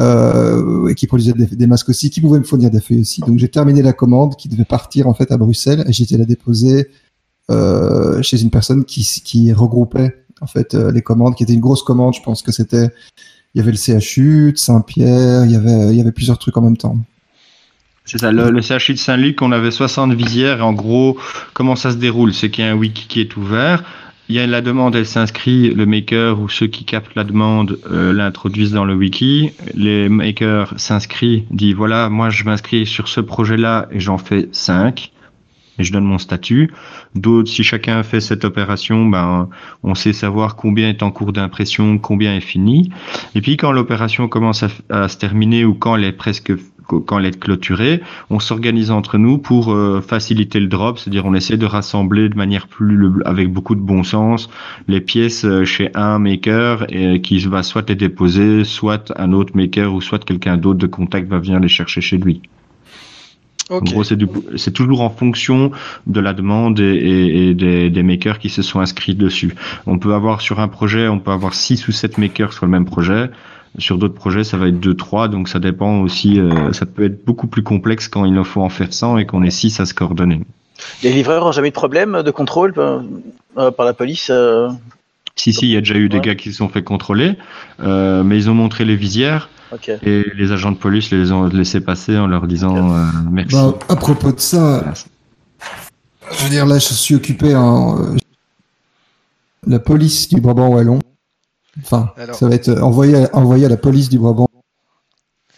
[0.00, 3.20] euh, qui produisait des, masques aussi, qui pouvait me fournir des feuilles aussi.
[3.20, 6.24] Donc j'ai terminé la commande qui devait partir en fait à Bruxelles et été la
[6.24, 6.88] déposer
[8.22, 12.14] chez une personne qui, regroupait en fait les commandes, qui était une grosse commande.
[12.14, 12.88] Je pense que c'était,
[13.54, 16.96] il y avait le CHU Saint-Pierre, il y avait plusieurs trucs en même temps.
[18.04, 20.58] C'est ça, le, le CHU de Saint-Luc, on avait 60 visières.
[20.58, 21.18] Et en gros,
[21.54, 22.34] comment ça se déroule?
[22.34, 23.84] C'est qu'il y a un wiki qui est ouvert.
[24.28, 27.78] Il y a la demande, elle s'inscrit, le maker ou ceux qui captent la demande
[27.90, 29.52] euh, l'introduisent dans le wiki.
[29.74, 35.12] Les makers s'inscrivent, disent voilà, moi je m'inscris sur ce projet-là et j'en fais 5
[35.78, 36.72] et je donne mon statut.
[37.14, 39.48] D'autres, si chacun fait cette opération, ben,
[39.82, 42.90] on sait savoir combien est en cours d'impression, combien est fini.
[43.34, 46.52] Et puis quand l'opération commence à, à se terminer ou quand elle est presque
[46.86, 51.34] quand elle est clôturée, on s'organise entre nous pour euh, faciliter le drop, c'est-à-dire on
[51.34, 54.48] essaie de rassembler de manière plus avec beaucoup de bon sens
[54.88, 59.56] les pièces euh, chez un maker et qui va soit les déposer, soit un autre
[59.56, 62.42] maker ou soit quelqu'un d'autre de contact va venir les chercher chez lui.
[63.70, 65.70] En gros, c'est, toujours en fonction
[66.06, 69.54] de la demande et, et, et des, des, makers qui se sont inscrits dessus.
[69.86, 72.70] On peut avoir sur un projet, on peut avoir six ou sept makers sur le
[72.70, 73.30] même projet.
[73.78, 76.38] Sur d'autres projets, ça va être deux, trois, donc ça dépend aussi.
[76.38, 79.26] Euh, ça peut être beaucoup plus complexe quand il en faut en faire 100 et
[79.26, 80.40] qu'on est six à se coordonner.
[81.02, 84.68] Les livreurs n'ont jamais eu de problème de contrôle euh, par la police euh...
[85.34, 86.22] Si, si, il y a déjà eu des ouais.
[86.22, 87.36] gars qui se sont fait contrôler,
[87.80, 89.48] euh, mais ils ont montré les visières.
[89.72, 89.96] Okay.
[90.02, 93.16] Et les agents de police les ont laissé passer en leur disant okay.
[93.16, 93.56] euh, merci.
[93.56, 94.84] Bah, à propos de ça,
[96.30, 97.98] je veux dire, là, je suis occupé en.
[97.98, 98.16] Euh,
[99.66, 100.98] la police du Brabant Wallon.
[101.80, 104.48] Enfin, Alors, ça va être envoyé à, envoyé à la police du Brabant.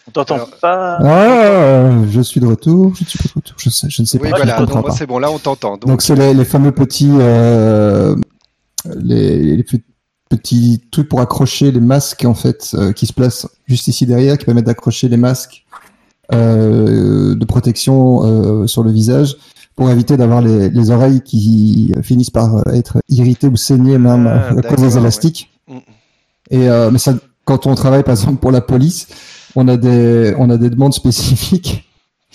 [0.07, 2.93] On t'entend pas Ah, je suis de retour.
[2.95, 3.55] Je suis de retour.
[3.57, 4.37] Je, sais, je ne sais oui, pas.
[4.37, 5.71] Voilà, non, moi, c'est bon, là, on t'entend.
[5.71, 7.11] Donc, donc c'est les, les, fameux petits.
[7.11, 8.15] Euh,
[8.85, 9.63] les, les,
[10.29, 14.37] petits trucs pour accrocher les masques, en fait, euh, qui se placent juste ici derrière,
[14.37, 15.65] qui permettent d'accrocher les masques
[16.33, 19.37] euh, de protection euh, sur le visage
[19.75, 24.49] pour éviter d'avoir les, les, oreilles qui finissent par être irritées ou saignées même ah,
[24.57, 25.51] à cause des élastiques.
[25.67, 25.83] Ouais.
[26.51, 29.07] Et euh, mais ça, quand on travaille par exemple pour la police,
[29.55, 31.85] on a des on a des demandes spécifiques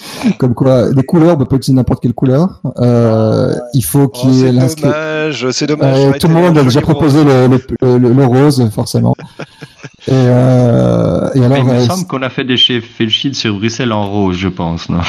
[0.39, 2.61] comme quoi les couleurs, on peut utiliser n'importe quelle couleur.
[2.79, 5.99] Euh, il faut qu'il y ait oh, C'est dommage, c'est dommage.
[5.99, 9.15] Euh, tout le monde a déjà proposé le, le, le, le, rose, forcément.
[10.09, 13.93] et, euh, et alors, il me semble qu'on a fait des chefs Felchid sur Bruxelles
[13.93, 15.01] en rose, je pense, non?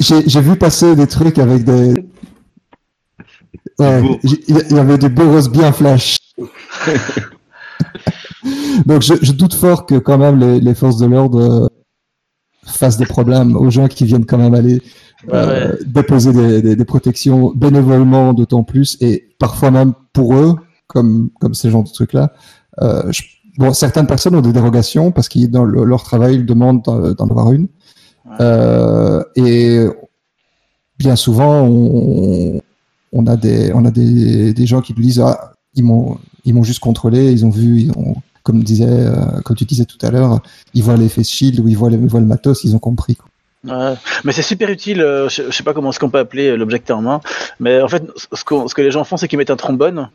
[0.00, 1.94] J'ai vu passer des trucs avec des.
[3.78, 6.16] Ouais, il y avait des beaux roses bien flash.
[8.86, 11.70] Donc je, je, doute fort que quand même les, les forces de l'ordre
[12.64, 14.82] fassent des problèmes aux gens qui viennent quand même aller
[15.32, 21.30] euh, déposer des, des, des, protections bénévolement, d'autant plus, et parfois même pour eux, comme
[21.40, 22.32] comme ces genres de trucs là.
[22.80, 23.10] Euh,
[23.58, 27.52] bon, certaines personnes ont des dérogations parce qu'ils dans leur travail ils demandent d'en avoir
[27.52, 27.68] une.
[28.40, 29.86] Euh, et
[30.98, 32.60] bien souvent, on,
[33.12, 36.54] on a des on a des, des gens qui nous disent ah ils m'ont ils
[36.54, 38.16] m'ont juste contrôlé, ils ont vu, ils ont
[38.48, 40.40] comme disait, euh, comme tu disais tout à l'heure,
[40.72, 43.14] ils voient face shield ou ils voient, les, ils voient le matos, ils ont compris.
[43.14, 43.28] Quoi.
[43.64, 43.94] Ouais,
[44.24, 46.96] mais c'est super utile, euh, je, sais pas comment ce qu'on peut appeler euh, l'objecteur
[46.96, 47.20] en main,
[47.60, 50.08] mais en fait, ce, ce que les gens font, c'est qu'ils mettent un trombone,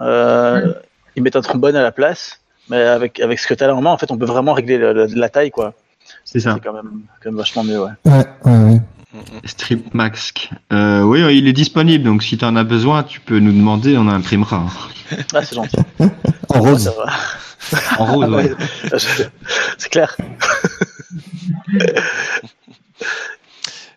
[0.00, 0.74] euh,
[1.14, 3.76] ils mettent un trombone à la place, mais avec, avec ce que tu as là
[3.76, 5.74] en main, en fait, on peut vraiment régler la, la taille, quoi.
[6.24, 6.54] C'est ça.
[6.54, 7.92] C'est quand même, quand même vachement mieux, ouais.
[8.04, 8.80] Ouais, ouais, ouais.
[9.44, 10.32] Strip Max.
[10.72, 13.96] Euh, oui, il est disponible, donc si tu en as besoin, tu peux nous demander,
[13.96, 14.66] on imprimera.
[15.34, 15.76] Ah, c'est gentil.
[16.48, 16.92] en rose.
[17.98, 18.52] en rose, ouais.
[19.78, 20.16] c'est clair.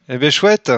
[0.10, 0.72] eh bien, chouette.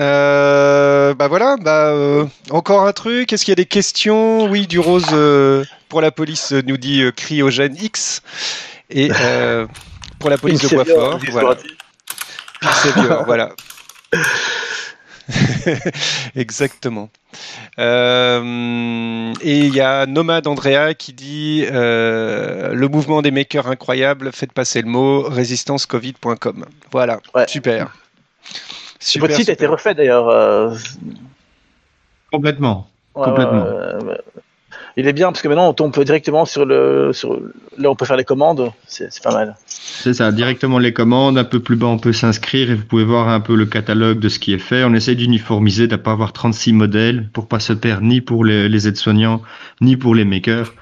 [0.00, 3.32] Euh, bah voilà, bah, euh, encore un truc.
[3.32, 4.48] Est-ce qu'il y a des questions?
[4.48, 8.22] Oui, du rose euh, pour la police nous dit euh, cryogène X.
[8.90, 9.66] Et euh,
[10.20, 11.56] pour la police de Boisfort, voilà.
[12.60, 13.50] Pixelior, voilà.
[16.36, 17.10] Exactement.
[17.78, 24.32] Euh, et il y a Nomad Andrea qui dit euh, le mouvement des makers incroyable,
[24.32, 26.64] faites passer le mot résistancecovid.com.
[26.90, 27.46] Voilà, ouais.
[27.46, 27.92] super.
[28.98, 29.28] super.
[29.28, 29.52] Votre site super.
[29.52, 30.28] a été refait d'ailleurs.
[30.28, 30.74] Euh...
[32.32, 32.88] Complètement.
[33.14, 33.66] Ouais, Complètement.
[34.98, 37.40] Il est bien parce que maintenant on peut directement sur le, sur,
[37.78, 39.56] là on peut faire les commandes, c'est pas mal.
[39.66, 43.04] C'est ça, directement les commandes, un peu plus bas on peut s'inscrire et vous pouvez
[43.04, 44.82] voir un peu le catalogue de ce qui est fait.
[44.82, 48.44] On essaie d'uniformiser, de ne pas avoir 36 modèles pour pas se perdre ni pour
[48.44, 49.40] les, les aides-soignants,
[49.80, 50.72] ni pour les makers.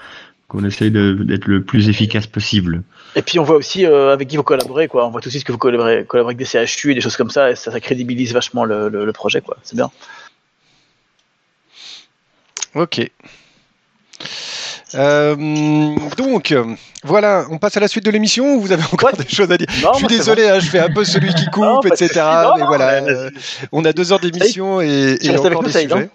[0.49, 2.83] qu'on essaye d'être le plus efficace possible.
[3.17, 5.07] Et puis on voit aussi euh, avec qui vous collaborez, quoi.
[5.07, 7.17] On voit tout de suite que vous collaborez, collaborez avec des CHU et des choses
[7.17, 9.57] comme ça, et ça, ça crédibilise vachement le, le, le projet, quoi.
[9.63, 9.91] C'est bien.
[12.75, 13.11] Ok.
[14.95, 15.37] Euh,
[16.17, 16.55] donc,
[17.03, 19.25] voilà, on passe à la suite de l'émission ou vous avez encore ouais.
[19.25, 21.47] des choses à dire non, Je suis désolé, hein, je fais un peu celui qui
[21.47, 22.09] coupe, non, etc.
[22.45, 23.31] Non, mais voilà, euh,
[23.73, 26.11] on a deux heures d'émission et, et encore des sujets.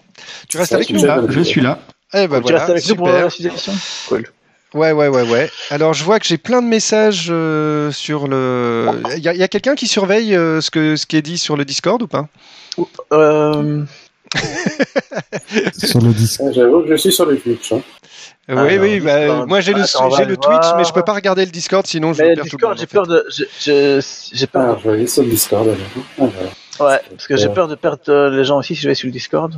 [0.49, 1.79] Tu restes avec nous là Je suis là.
[2.13, 2.97] Eh ben, tu voilà, restes avec super.
[2.97, 3.73] nous pour la suite de l'émission
[4.07, 4.25] Cool.
[4.73, 5.49] Ouais, ouais, ouais, ouais.
[5.69, 8.87] Alors, je vois que j'ai plein de messages euh, sur le.
[9.17, 11.57] Il y a, a quelqu'un qui surveille euh, ce, que, ce qui est dit sur
[11.57, 12.27] le Discord ou pas?
[13.11, 13.83] Euh...
[15.77, 16.53] Sur le Discord.
[16.53, 17.73] J'avoue que je suis sur le Twitch.
[17.73, 17.81] Hein.
[18.49, 19.83] Oui, Alors, oui, bah, moi j'ai le,
[20.17, 22.75] j'ai le Twitch, mais je peux pas regarder le Discord, sinon je mais perds Discord,
[22.75, 24.75] tout j'ai peur de, j'ai peur.
[24.75, 25.67] Ah, je vais aller sur le Discord.
[25.67, 25.77] Alors.
[26.19, 26.25] Ah,
[26.77, 26.95] voilà.
[26.95, 29.11] Ouais, parce que j'ai peur de perdre les gens aussi si je vais sur le
[29.11, 29.53] Discord.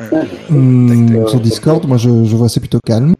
[0.00, 3.14] Euh, mmh, sur Discord, moi je, je vois c'est plutôt calme.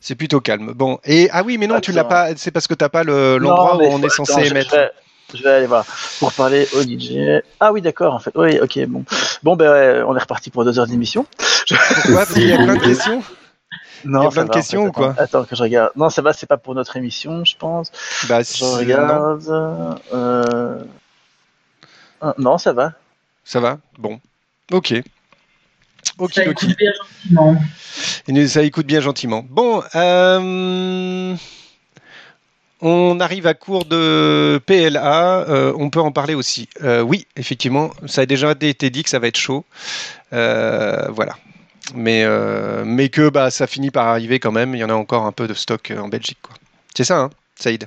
[0.00, 0.72] C'est plutôt calme.
[0.74, 1.82] Bon, et ah oui, mais non, Attends.
[1.82, 2.36] tu l'as pas.
[2.36, 4.70] C'est parce que t'as pas l'endroit où on est censé attends, émettre.
[4.70, 4.90] Je vais,
[5.36, 5.84] je vais, aller voir
[6.18, 7.42] pour parler au DJ.
[7.60, 8.32] Ah oui, d'accord, en fait.
[8.34, 9.04] Oui, ok, bon.
[9.42, 11.26] Bon, ben, ouais, on est reparti pour deux heures d'émission.
[11.68, 13.22] Pourquoi Parce qu'il y a plein de questions.
[14.04, 15.62] Non, il y a plein de va, questions en fait, ou quoi Attends que je
[15.62, 15.90] regarde.
[15.96, 17.92] Non, ça va, c'est pas pour notre émission, je pense.
[18.28, 19.44] Bah, je regarde.
[20.12, 20.78] Euh...
[22.38, 22.92] Non, ça va.
[23.44, 24.20] Ça va Bon.
[24.72, 24.94] Ok.
[26.18, 27.56] Ok, ça écoute bien gentiment.
[28.48, 29.44] Ça écoute bien gentiment.
[29.48, 31.36] Bon, euh...
[32.82, 35.48] on arrive à court de PLA.
[35.48, 36.68] Euh, on peut en parler aussi.
[36.82, 39.64] Euh, oui, effectivement, ça a déjà été dit que ça va être chaud.
[40.32, 41.36] Euh, voilà
[41.94, 42.24] mais,
[42.84, 44.74] mais que bah, ça finit par arriver quand même.
[44.74, 46.38] Il y en a encore un peu de stock en Belgique.
[46.94, 47.86] C'est ça, hein, Saïd?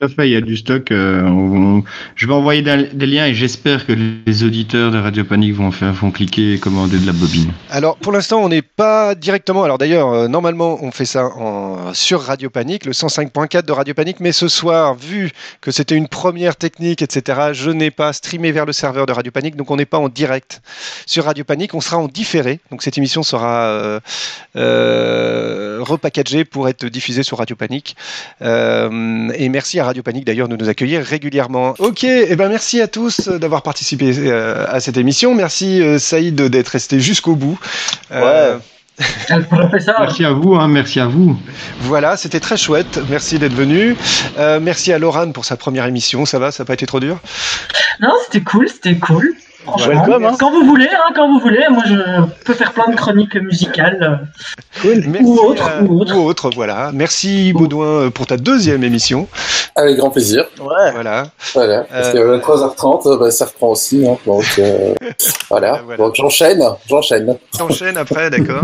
[0.00, 0.90] Tout il y a du stock.
[0.90, 1.80] Euh,
[2.16, 5.92] je vais envoyer des liens et j'espère que les auditeurs de Radio Panique vont faire,
[5.92, 7.52] vont cliquer et commander de la bobine.
[7.70, 9.62] Alors, pour l'instant, on n'est pas directement.
[9.62, 11.30] Alors, d'ailleurs, euh, normalement, on fait ça
[11.92, 14.20] sur Radio Panique, le 105.4 de Radio Panique.
[14.20, 15.30] Mais ce soir, vu
[15.60, 19.30] que c'était une première technique, etc., je n'ai pas streamé vers le serveur de Radio
[19.32, 20.62] Panique, donc on n'est pas en direct
[21.04, 21.74] sur Radio Panique.
[21.74, 22.60] On sera en différé.
[22.70, 24.00] Donc, cette émission sera
[24.56, 27.96] euh, repackagée pour être diffusée sur Radio Panique.
[28.40, 31.74] Et merci à Radio Panique d'ailleurs de nous accueillir régulièrement.
[31.80, 35.34] Ok, et eh ben merci à tous d'avoir participé euh, à cette émission.
[35.34, 37.58] Merci euh, Saïd d'être resté jusqu'au bout.
[38.12, 38.54] Euh,
[39.30, 39.40] Ouais.
[39.98, 41.36] merci à vous, hein, merci à vous.
[41.80, 43.00] Voilà, c'était très chouette.
[43.08, 43.96] Merci d'être venu.
[44.38, 46.24] Euh, merci à Laurent pour sa première émission.
[46.24, 47.18] Ça va, ça n'a pas été trop dur?
[47.98, 49.34] Non, c'était cool, c'était cool.
[49.64, 50.36] Franchement, Welcome, hein.
[50.38, 51.94] quand vous voulez, hein, quand vous voulez, moi je
[52.44, 54.20] peux faire plein de chroniques musicales.
[54.84, 56.16] euh, Merci, Ou autre, euh, ou autre.
[56.16, 56.90] ou autre, voilà.
[56.94, 59.28] Merci Baudouin euh, pour ta deuxième émission.
[59.76, 60.46] Avec grand plaisir.
[60.60, 60.92] Ouais.
[60.92, 61.26] Voilà.
[61.54, 61.84] Voilà.
[61.90, 64.06] Parce Euh, que à 23h30, bah, ça reprend aussi.
[64.08, 64.16] hein.
[64.26, 64.94] Donc, euh,
[65.50, 65.80] voilà.
[65.84, 65.96] Voilà.
[66.04, 66.62] Donc, j'enchaîne.
[66.88, 67.36] J'enchaîne.
[67.56, 68.62] T'enchaînes après, d'accord.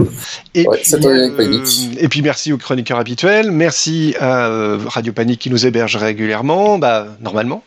[0.54, 1.64] Et, Ouais, puis, euh,
[1.98, 6.78] et puis merci aux chroniqueurs habituels, merci à euh, Radio Panique qui nous héberge régulièrement,
[6.78, 7.62] bah, normalement,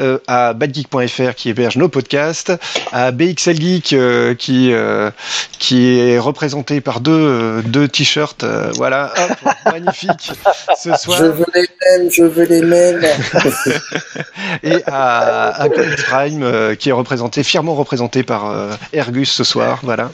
[0.00, 2.52] euh, à badgeek.fr qui héberge nos podcasts,
[2.92, 5.10] à BXL Geek euh, qui, euh,
[5.58, 10.32] qui est représenté par deux, euh, deux t-shirts, euh, voilà, hop, magnifique
[10.76, 11.18] ce soir.
[11.18, 13.02] Je veux les mêmes, je veux les mêmes.
[14.62, 19.44] et à, à Comics Prime euh, qui est représenté fièrement représenté par euh, Ergus ce
[19.44, 20.10] soir voilà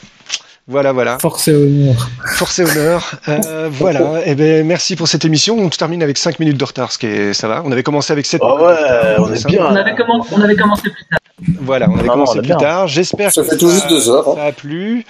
[0.67, 2.09] voilà voilà Force et honneur.
[2.35, 6.39] force et honneur Euh, voilà et ben merci pour cette émission on termine avec 5
[6.39, 8.75] minutes de retard ce qui est ça va on avait commencé avec 7 Ah ouais,
[9.19, 9.65] on est bien.
[9.65, 9.95] On avait,
[10.31, 11.18] on avait commencé plus tard.
[11.61, 12.57] Voilà on avait Non, commencé on plus bien.
[12.57, 14.35] tard j'espère Ça que fait tout juste deux heures, hein.
[14.35, 15.05] ça a plu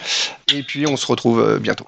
[0.53, 1.85] et puis on se retrouve euh, bientôt